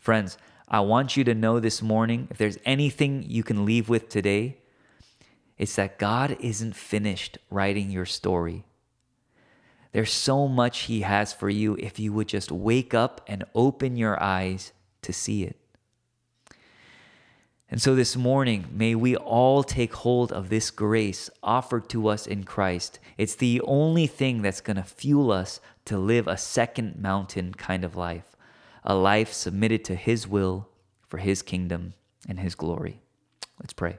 Friends, 0.00 0.36
I 0.68 0.80
want 0.80 1.16
you 1.16 1.22
to 1.22 1.34
know 1.34 1.60
this 1.60 1.80
morning 1.80 2.26
if 2.28 2.38
there's 2.38 2.58
anything 2.64 3.24
you 3.28 3.44
can 3.44 3.64
leave 3.64 3.88
with 3.88 4.08
today, 4.08 4.58
it's 5.56 5.76
that 5.76 5.96
God 6.00 6.36
isn't 6.40 6.74
finished 6.74 7.38
writing 7.50 7.88
your 7.92 8.04
story. 8.04 8.64
There's 9.92 10.12
so 10.12 10.48
much 10.48 10.80
He 10.80 11.02
has 11.02 11.32
for 11.32 11.48
you 11.48 11.76
if 11.78 12.00
you 12.00 12.12
would 12.14 12.26
just 12.26 12.50
wake 12.50 12.92
up 12.92 13.20
and 13.28 13.44
open 13.54 13.96
your 13.96 14.20
eyes 14.20 14.72
to 15.02 15.12
see 15.12 15.44
it. 15.44 15.56
And 17.68 17.82
so 17.82 17.96
this 17.96 18.14
morning, 18.16 18.66
may 18.70 18.94
we 18.94 19.16
all 19.16 19.64
take 19.64 19.92
hold 19.92 20.30
of 20.30 20.50
this 20.50 20.70
grace 20.70 21.28
offered 21.42 21.88
to 21.90 22.06
us 22.06 22.24
in 22.26 22.44
Christ. 22.44 23.00
It's 23.18 23.34
the 23.34 23.60
only 23.62 24.06
thing 24.06 24.40
that's 24.42 24.60
going 24.60 24.76
to 24.76 24.84
fuel 24.84 25.32
us 25.32 25.58
to 25.86 25.98
live 25.98 26.28
a 26.28 26.36
second 26.36 26.96
mountain 27.00 27.54
kind 27.54 27.82
of 27.84 27.96
life, 27.96 28.36
a 28.84 28.94
life 28.94 29.32
submitted 29.32 29.84
to 29.86 29.96
His 29.96 30.28
will 30.28 30.68
for 31.08 31.18
His 31.18 31.42
kingdom 31.42 31.94
and 32.28 32.38
His 32.38 32.54
glory. 32.54 33.00
Let's 33.58 33.72
pray. 33.72 33.98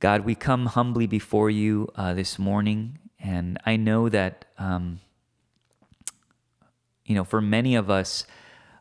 God, 0.00 0.20
we 0.26 0.34
come 0.34 0.66
humbly 0.66 1.06
before 1.06 1.48
you 1.48 1.88
uh, 1.96 2.12
this 2.12 2.38
morning, 2.38 2.98
and 3.18 3.58
I 3.64 3.76
know 3.76 4.10
that. 4.10 4.44
Um, 4.58 4.98
you 7.06 7.14
know, 7.14 7.24
for 7.24 7.40
many 7.40 7.74
of 7.74 7.90
us 7.90 8.26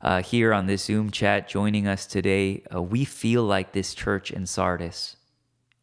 uh, 0.02 0.22
here 0.22 0.54
on 0.54 0.66
this 0.66 0.84
Zoom 0.86 1.12
chat 1.12 1.48
joining 1.48 1.88
us 1.88 2.06
today, 2.06 2.64
uh, 2.74 2.82
we 2.82 3.06
feel 3.06 3.44
like 3.44 3.74
this 3.74 3.94
church 3.94 4.32
in 4.32 4.46
Sardis. 4.46 5.18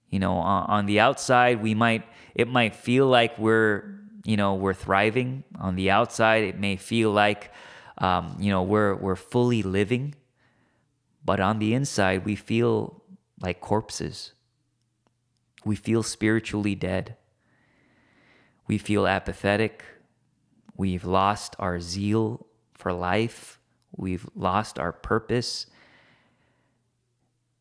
You 0.09 0.19
know, 0.19 0.35
on, 0.35 0.67
on 0.67 0.87
the 0.87 1.01
outside, 1.01 1.63
we 1.63 1.75
might 1.75 2.05
it 2.35 2.49
might 2.49 2.75
feel 2.75 3.07
like 3.07 3.39
we're 3.39 3.85
you 4.25 4.37
know 4.37 4.55
we're 4.55 4.75
thriving. 4.75 5.45
On 5.59 5.75
the 5.77 5.91
outside, 5.91 6.45
it 6.45 6.59
may 6.59 6.77
feel 6.77 7.11
like 7.11 7.53
um, 7.99 8.37
you 8.39 8.51
know 8.51 8.63
we're 8.63 8.95
we're 8.95 9.17
fully 9.17 9.63
living, 9.63 10.15
but 11.25 11.41
on 11.41 11.59
the 11.59 11.75
inside, 11.75 12.25
we 12.25 12.37
feel 12.37 13.03
like 13.41 13.61
corpses. 13.61 14.33
We 15.65 15.77
feel 15.77 16.03
spiritually 16.03 16.75
dead. 16.75 17.17
We 18.67 18.79
feel 18.79 19.07
apathetic 19.07 19.85
We've 20.81 21.05
lost 21.05 21.57
our 21.59 21.79
zeal 21.79 22.47
for 22.73 22.91
life. 22.95 23.61
We've 23.95 24.27
lost 24.35 24.79
our 24.79 24.93
purpose. 24.93 25.67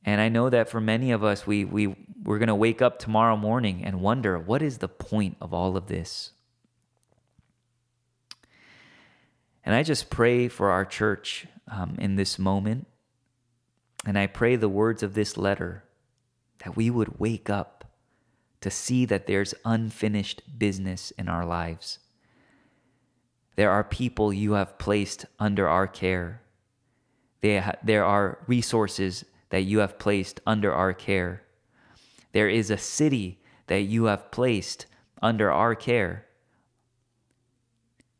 And 0.05 0.21
I 0.21 0.29
know 0.29 0.49
that 0.49 0.69
for 0.69 0.79
many 0.79 1.11
of 1.11 1.21
us, 1.21 1.45
we, 1.45 1.65
we, 1.65 1.87
we're 2.23 2.37
going 2.39 2.47
to 2.47 2.55
wake 2.55 2.81
up 2.81 2.97
tomorrow 2.97 3.35
morning 3.35 3.83
and 3.83 3.99
wonder 3.99 4.39
what 4.39 4.61
is 4.61 4.77
the 4.77 4.87
point 4.87 5.35
of 5.41 5.53
all 5.53 5.75
of 5.75 5.87
this? 5.87 6.31
And 9.65 9.75
I 9.75 9.83
just 9.83 10.09
pray 10.09 10.47
for 10.47 10.69
our 10.71 10.85
church 10.85 11.45
um, 11.69 11.95
in 11.99 12.15
this 12.15 12.39
moment. 12.39 12.87
And 14.05 14.17
I 14.17 14.27
pray 14.27 14.55
the 14.55 14.69
words 14.69 15.03
of 15.03 15.13
this 15.13 15.35
letter 15.35 15.83
that 16.59 16.77
we 16.77 16.89
would 16.89 17.19
wake 17.19 17.49
up 17.49 17.83
to 18.61 18.71
see 18.71 19.03
that 19.07 19.27
there's 19.27 19.53
unfinished 19.65 20.41
business 20.57 21.11
in 21.17 21.27
our 21.27 21.45
lives. 21.45 21.99
There 23.59 23.71
are 23.71 23.83
people 23.83 24.31
you 24.31 24.53
have 24.53 24.77
placed 24.77 25.25
under 25.37 25.67
our 25.67 25.85
care. 25.85 26.41
There 27.41 28.05
are 28.05 28.39
resources 28.47 29.25
that 29.49 29.63
you 29.63 29.79
have 29.79 29.99
placed 29.99 30.39
under 30.47 30.71
our 30.71 30.93
care. 30.93 31.43
There 32.31 32.47
is 32.47 32.71
a 32.71 32.77
city 32.77 33.37
that 33.67 33.81
you 33.81 34.05
have 34.05 34.31
placed 34.31 34.85
under 35.21 35.51
our 35.51 35.75
care. 35.75 36.25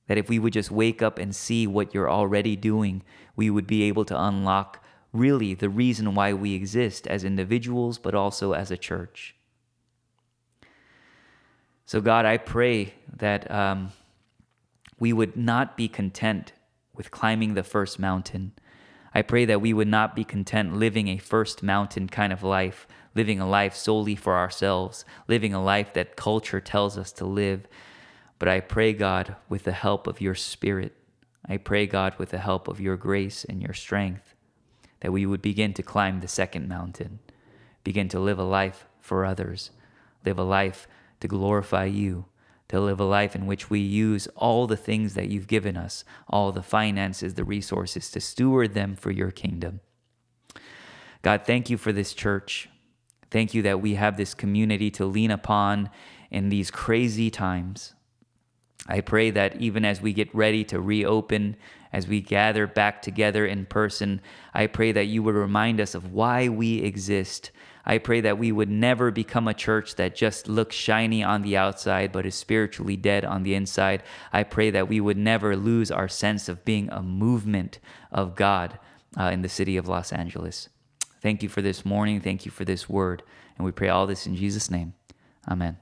That 0.08 0.18
if 0.18 0.28
we 0.28 0.40
would 0.40 0.52
just 0.52 0.72
wake 0.72 1.02
up 1.02 1.18
and 1.18 1.34
see 1.34 1.66
what 1.66 1.94
you're 1.94 2.12
already 2.12 2.58
doing, 2.58 3.02
we 3.38 3.50
would 3.50 3.66
be 3.66 3.84
able 3.84 4.04
to 4.12 4.22
unlock 4.22 4.84
really 5.14 5.54
the 5.54 5.70
reason 5.70 6.16
why 6.16 6.34
we 6.34 6.54
exist 6.54 7.08
as 7.08 7.24
individuals, 7.24 7.98
but 7.98 8.14
also 8.14 8.52
as 8.52 8.72
a 8.72 8.78
church. 8.78 9.36
So, 11.86 12.02
God, 12.02 12.26
I 12.26 12.36
pray 12.38 12.94
that 13.16 13.50
um, 13.50 13.94
we 15.00 15.14
would 15.14 15.36
not 15.38 15.78
be 15.78 15.88
content 15.88 16.52
with 16.94 17.10
climbing 17.12 17.54
the 17.54 17.64
first 17.64 17.98
mountain. 18.00 18.52
I 19.16 19.22
pray 19.22 19.46
that 19.46 19.62
we 19.62 19.74
would 19.74 19.88
not 19.88 20.16
be 20.16 20.24
content 20.26 20.76
living 20.76 21.08
a 21.08 21.18
first 21.18 21.64
mountain 21.64 22.10
kind 22.10 22.34
of 22.34 22.44
life, 22.44 22.86
living 23.16 23.40
a 23.40 23.50
life 23.50 23.76
solely 23.76 24.16
for 24.16 24.36
ourselves, 24.38 25.06
living 25.28 25.54
a 25.54 25.64
life 25.64 25.94
that 25.94 26.18
culture 26.18 26.60
tells 26.60 26.98
us 26.98 27.12
to 27.14 27.26
live. 27.26 27.68
But 28.38 28.50
I 28.50 28.60
pray, 28.60 28.94
God, 28.94 29.36
with 29.48 29.64
the 29.64 29.72
help 29.72 30.06
of 30.06 30.22
your 30.22 30.36
Spirit, 30.36 30.94
I 31.48 31.58
pray, 31.58 31.88
God, 31.88 32.16
with 32.20 32.30
the 32.30 32.38
help 32.38 32.68
of 32.68 32.80
your 32.82 32.98
grace 32.98 33.46
and 33.46 33.62
your 33.62 33.74
strength, 33.74 34.36
that 35.00 35.14
we 35.14 35.26
would 35.26 35.42
begin 35.42 35.74
to 35.76 35.84
climb 35.84 36.20
the 36.20 36.28
second 36.28 36.68
mountain, 36.68 37.20
begin 37.84 38.10
to 38.10 38.20
live 38.20 38.38
a 38.38 38.44
life 38.44 38.86
for 39.00 39.26
others, 39.26 39.72
live 40.26 40.38
a 40.38 40.44
life 40.44 40.88
to 41.22 41.28
glorify 41.28 41.86
you 41.86 42.26
to 42.70 42.80
live 42.80 43.00
a 43.00 43.04
life 43.06 43.36
in 43.36 43.46
which 43.48 43.70
we 43.70 43.80
use 43.80 44.28
all 44.36 44.68
the 44.68 44.78
things 44.78 45.16
that 45.16 45.28
you've 45.30 45.48
given 45.48 45.76
us, 45.76 46.06
all 46.30 46.52
the 46.52 46.62
finances, 46.62 47.34
the 47.34 47.44
resources, 47.44 48.10
to 48.12 48.20
steward 48.22 48.74
them 48.74 48.96
for 48.96 49.12
your 49.12 49.32
kingdom. 49.32 49.82
God, 51.24 51.44
thank 51.46 51.70
you 51.70 51.78
for 51.78 51.92
this 51.92 52.14
church. 52.14 52.70
Thank 53.32 53.54
you 53.54 53.62
that 53.64 53.82
we 53.82 53.96
have 53.96 54.18
this 54.18 54.34
community 54.34 54.90
to 54.92 55.06
lean 55.06 55.32
upon 55.32 55.90
in 56.32 56.50
these 56.50 56.70
crazy 56.72 57.30
times. 57.30 57.96
I 58.88 59.02
pray 59.02 59.32
that 59.32 59.60
even 59.60 59.84
as 59.84 60.00
we 60.02 60.14
get 60.14 60.34
ready 60.34 60.64
to 60.66 60.80
reopen, 60.80 61.58
as 61.92 62.08
we 62.08 62.22
gather 62.22 62.68
back 62.68 63.02
together 63.02 63.46
in 63.48 63.66
person, 63.66 64.22
I 64.54 64.68
pray 64.68 64.92
that 64.92 65.06
you 65.06 65.22
would 65.24 65.36
remind 65.36 65.82
us 65.82 65.96
of 65.96 66.14
why 66.14 66.50
we 66.50 66.78
exist, 66.82 67.52
I 67.86 67.98
pray 67.98 68.22
that 68.22 68.38
we 68.38 68.52
would 68.52 68.70
never 68.70 69.12
become 69.12 69.48
a 69.48 69.54
church 69.54 69.96
that 69.96 70.16
just 70.16 70.48
looks 70.48 70.76
shiny 70.76 71.24
on 71.24 71.42
the 71.42 71.56
outside 71.58 72.12
but 72.12 72.26
is 72.26 72.36
spiritually 72.36 72.98
dead 72.98 73.24
on 73.26 73.44
the 73.44 73.54
inside. 73.54 74.04
I 74.34 74.44
pray 74.44 74.70
that 74.72 74.88
we 74.88 75.00
would 75.00 75.18
never 75.18 75.56
lose 75.56 75.92
our 75.92 76.08
sense 76.08 76.50
of 76.50 76.66
being 76.66 76.90
a 76.92 77.02
movement 77.02 77.80
of 78.12 78.36
God 78.36 78.80
uh, 79.20 79.26
in 79.32 79.42
the 79.42 79.50
city 79.50 79.78
of 79.78 79.88
Los 79.88 80.12
Angeles. 80.12 80.70
Thank 81.22 81.42
you 81.44 81.50
for 81.50 81.62
this 81.62 81.86
morning. 81.86 82.22
Thank 82.22 82.46
you 82.46 82.52
for 82.52 82.66
this 82.66 82.90
word. 82.90 83.24
And 83.58 83.66
we 83.66 83.72
pray 83.72 83.90
all 83.90 84.08
this 84.08 84.26
in 84.26 84.36
Jesus' 84.36 84.70
name. 84.72 84.94
Amen. 85.50 85.78